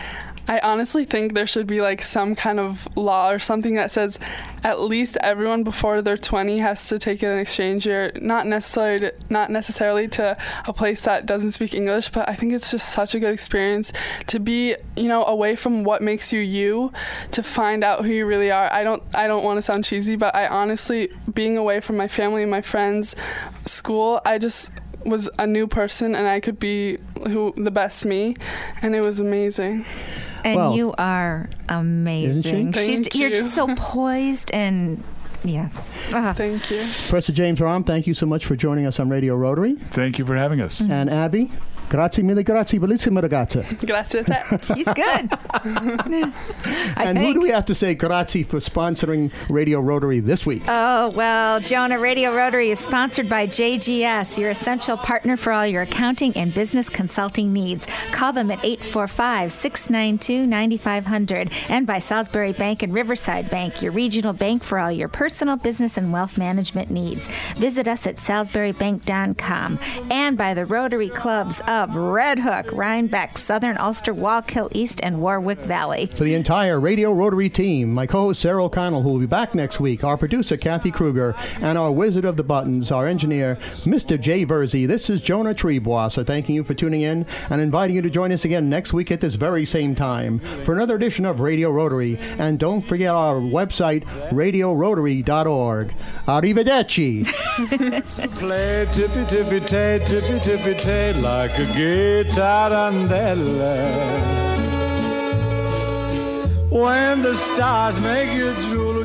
I 0.46 0.58
honestly 0.58 1.04
think 1.04 1.32
there 1.32 1.46
should 1.46 1.66
be 1.66 1.80
like 1.80 2.02
some 2.02 2.34
kind 2.34 2.60
of 2.60 2.86
law 2.96 3.30
or 3.30 3.38
something 3.38 3.74
that 3.76 3.90
says 3.90 4.18
at 4.62 4.80
least 4.80 5.16
everyone 5.22 5.64
before 5.64 6.02
they're 6.02 6.16
20 6.16 6.58
has 6.58 6.86
to 6.88 6.98
take 6.98 7.22
an 7.22 7.38
exchange 7.38 7.86
year. 7.86 8.12
Not 8.16 8.46
necessarily 8.46 8.98
to, 9.10 9.14
not 9.30 9.50
necessarily 9.50 10.08
to 10.08 10.36
a 10.66 10.72
place 10.72 11.02
that 11.02 11.24
doesn't 11.24 11.52
speak 11.52 11.74
English, 11.74 12.10
but 12.10 12.28
I 12.28 12.34
think 12.34 12.52
it's 12.52 12.70
just 12.70 12.90
such 12.90 13.14
a 13.14 13.20
good 13.20 13.32
experience 13.32 13.92
to 14.26 14.38
be 14.38 14.76
you 14.96 15.08
know 15.08 15.24
away 15.24 15.56
from 15.56 15.82
what 15.82 16.02
makes 16.02 16.32
you 16.32 16.40
you 16.40 16.92
to 17.32 17.42
find 17.42 17.82
out 17.82 18.04
who 18.04 18.10
you 18.10 18.26
really 18.26 18.50
are. 18.50 18.70
I 18.72 18.84
don't 18.84 19.02
I 19.14 19.26
don't 19.26 19.44
want 19.44 19.58
to 19.58 19.62
sound 19.62 19.84
cheesy, 19.84 20.16
but 20.16 20.34
I 20.34 20.46
honestly 20.46 21.10
being 21.32 21.56
away 21.56 21.80
from 21.80 21.96
my 21.96 22.08
family 22.08 22.42
and 22.42 22.50
my 22.50 22.62
friends, 22.62 23.16
school, 23.64 24.20
I 24.26 24.38
just 24.38 24.70
was 25.04 25.28
a 25.38 25.46
new 25.46 25.66
person 25.66 26.14
and 26.14 26.26
I 26.26 26.40
could 26.40 26.58
be 26.58 26.98
who 27.26 27.52
the 27.56 27.70
best 27.70 28.04
me 28.04 28.36
and 28.82 28.94
it 28.94 29.04
was 29.04 29.20
amazing. 29.20 29.84
And 30.44 30.56
Well, 30.56 30.76
you 30.76 30.94
are 30.98 31.48
amazing. 31.68 32.68
Isn't 32.68 32.72
She's 32.76 33.00
Thank 33.00 33.14
you. 33.14 33.20
You're 33.22 33.30
just 33.30 33.54
so 33.54 33.74
poised 33.76 34.50
and 34.52 35.02
yeah. 35.42 35.68
Ah. 36.12 36.32
Thank 36.36 36.70
you. 36.70 36.78
Professor 36.78 37.32
James 37.32 37.60
Romm, 37.60 37.86
thank 37.86 38.06
you 38.06 38.14
so 38.14 38.26
much 38.26 38.46
for 38.46 38.56
joining 38.56 38.86
us 38.86 38.98
on 38.98 39.08
Radio 39.08 39.36
Rotary. 39.36 39.74
Thank 39.74 40.18
you 40.18 40.24
for 40.24 40.36
having 40.36 40.60
us. 40.60 40.80
And 40.80 41.10
Abby, 41.10 41.50
Grazie 41.88 42.22
mille, 42.24 42.42
grazie, 42.42 42.78
bellissima 42.78 43.20
ragazza. 43.20 43.62
Grazie 43.80 44.20
a 44.20 44.24
te. 44.24 44.74
He's 44.74 44.86
good. 44.86 45.30
I 46.96 47.04
and 47.04 47.18
who 47.18 47.34
do 47.34 47.40
we 47.40 47.50
have 47.50 47.66
to 47.66 47.74
say 47.74 47.94
grazie 47.94 48.42
for 48.42 48.58
sponsoring 48.58 49.30
Radio 49.48 49.80
Rotary 49.80 50.20
this 50.20 50.46
week? 50.46 50.62
Oh, 50.68 51.10
well, 51.10 51.60
Jonah 51.60 51.98
Radio 51.98 52.34
Rotary 52.34 52.70
is 52.70 52.80
sponsored 52.80 53.28
by 53.28 53.46
JGS, 53.46 54.38
your 54.38 54.50
essential 54.50 54.96
partner 54.96 55.36
for 55.36 55.52
all 55.52 55.66
your 55.66 55.82
accounting 55.82 56.32
and 56.36 56.52
business 56.54 56.88
consulting 56.88 57.52
needs. 57.52 57.86
Call 58.12 58.32
them 58.32 58.50
at 58.50 58.64
845 58.64 59.52
692 59.52 60.46
9500 60.46 61.52
and 61.68 61.86
by 61.86 61.98
Salisbury 61.98 62.52
Bank 62.52 62.82
and 62.82 62.92
Riverside 62.92 63.50
Bank, 63.50 63.82
your 63.82 63.92
regional 63.92 64.32
bank 64.32 64.64
for 64.64 64.78
all 64.78 64.90
your 64.90 65.08
personal, 65.08 65.56
business, 65.56 65.96
and 65.96 66.12
wealth 66.12 66.38
management 66.38 66.90
needs. 66.90 67.26
Visit 67.54 67.86
us 67.86 68.06
at 68.06 68.16
salisburybank.com 68.16 69.78
and 70.10 70.36
by 70.36 70.54
the 70.54 70.64
Rotary 70.64 71.08
Clubs 71.08 71.60
of 71.60 71.73
Red 71.74 72.38
Hook, 72.38 72.70
Rhinebeck, 72.72 73.36
Southern 73.36 73.76
Ulster, 73.78 74.14
Wallkill 74.14 74.68
East, 74.72 75.00
and 75.02 75.20
Warwick 75.20 75.58
Valley. 75.58 76.06
For 76.06 76.22
the 76.24 76.34
entire 76.34 76.78
Radio 76.78 77.12
Rotary 77.12 77.50
team, 77.50 77.92
my 77.92 78.06
co-host 78.06 78.40
Sarah 78.40 78.64
O'Connell, 78.64 79.02
who 79.02 79.10
will 79.10 79.18
be 79.18 79.26
back 79.26 79.54
next 79.54 79.80
week, 79.80 80.04
our 80.04 80.16
producer 80.16 80.56
Kathy 80.56 80.90
Kruger, 80.90 81.34
and 81.60 81.76
our 81.76 81.90
wizard 81.90 82.24
of 82.24 82.36
the 82.36 82.44
buttons, 82.44 82.90
our 82.90 83.06
engineer, 83.06 83.56
Mr. 83.84 84.20
Jay 84.20 84.46
Verzi. 84.46 84.86
This 84.86 85.10
is 85.10 85.20
Jonah 85.20 85.54
Triebwasser, 85.54 86.24
thanking 86.24 86.54
you 86.54 86.62
for 86.62 86.74
tuning 86.74 87.02
in 87.02 87.26
and 87.50 87.60
inviting 87.60 87.96
you 87.96 88.02
to 88.02 88.10
join 88.10 88.30
us 88.30 88.44
again 88.44 88.70
next 88.70 88.92
week 88.92 89.10
at 89.10 89.20
this 89.20 89.34
very 89.34 89.64
same 89.64 89.94
time 89.94 90.38
for 90.38 90.74
another 90.74 90.94
edition 90.94 91.24
of 91.24 91.40
Radio 91.40 91.70
Rotary. 91.70 92.18
And 92.38 92.58
don't 92.58 92.82
forget 92.82 93.10
our 93.10 93.36
website, 93.36 94.04
radiorotary.org. 94.30 95.92
Arrivederci. 96.26 97.24
A 101.64 101.66
guitarandella. 101.66 103.76
When 106.70 107.22
the 107.22 107.34
stars 107.34 107.98
make 108.00 108.34
you 108.34 108.52
drool 108.64 108.83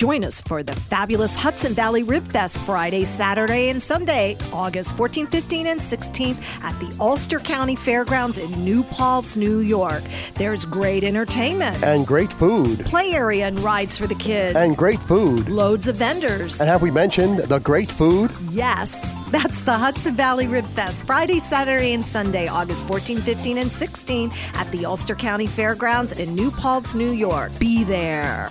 Join 0.00 0.24
us 0.24 0.40
for 0.40 0.62
the 0.62 0.74
fabulous 0.74 1.36
Hudson 1.36 1.74
Valley 1.74 2.02
Rib 2.04 2.26
Fest 2.28 2.58
Friday, 2.62 3.04
Saturday, 3.04 3.68
and 3.68 3.82
Sunday, 3.82 4.38
August 4.50 4.96
14, 4.96 5.26
15, 5.26 5.66
and 5.66 5.82
16 5.82 6.38
at 6.62 6.72
the 6.80 6.90
Ulster 6.98 7.38
County 7.38 7.76
Fairgrounds 7.76 8.38
in 8.38 8.50
New 8.64 8.82
Paltz, 8.84 9.36
New 9.36 9.58
York. 9.58 10.02
There's 10.36 10.64
great 10.64 11.04
entertainment, 11.04 11.84
And 11.84 12.06
great 12.06 12.32
food. 12.32 12.78
play 12.86 13.10
area 13.10 13.46
and 13.46 13.60
rides 13.60 13.98
for 13.98 14.06
the 14.06 14.14
kids, 14.14 14.56
And 14.56 14.74
great 14.74 15.00
food. 15.02 15.50
loads 15.50 15.86
of 15.86 15.96
vendors. 15.96 16.62
And 16.62 16.70
have 16.70 16.80
we 16.80 16.90
mentioned 16.90 17.40
the 17.40 17.58
great 17.58 17.90
food? 17.90 18.30
Yes, 18.48 19.12
that's 19.30 19.60
the 19.60 19.74
Hudson 19.74 20.14
Valley 20.14 20.46
Rib 20.46 20.64
Fest, 20.64 21.04
Friday, 21.04 21.40
Saturday, 21.40 21.92
and 21.92 22.06
Sunday, 22.06 22.48
August 22.48 22.86
14, 22.86 23.18
15, 23.18 23.58
and 23.58 23.70
16 23.70 24.32
at 24.54 24.70
the 24.72 24.86
Ulster 24.86 25.14
County 25.14 25.46
Fairgrounds 25.46 26.12
in 26.12 26.34
New 26.34 26.50
Paltz, 26.50 26.94
New 26.94 27.12
York. 27.12 27.52
Be 27.58 27.84
there. 27.84 28.50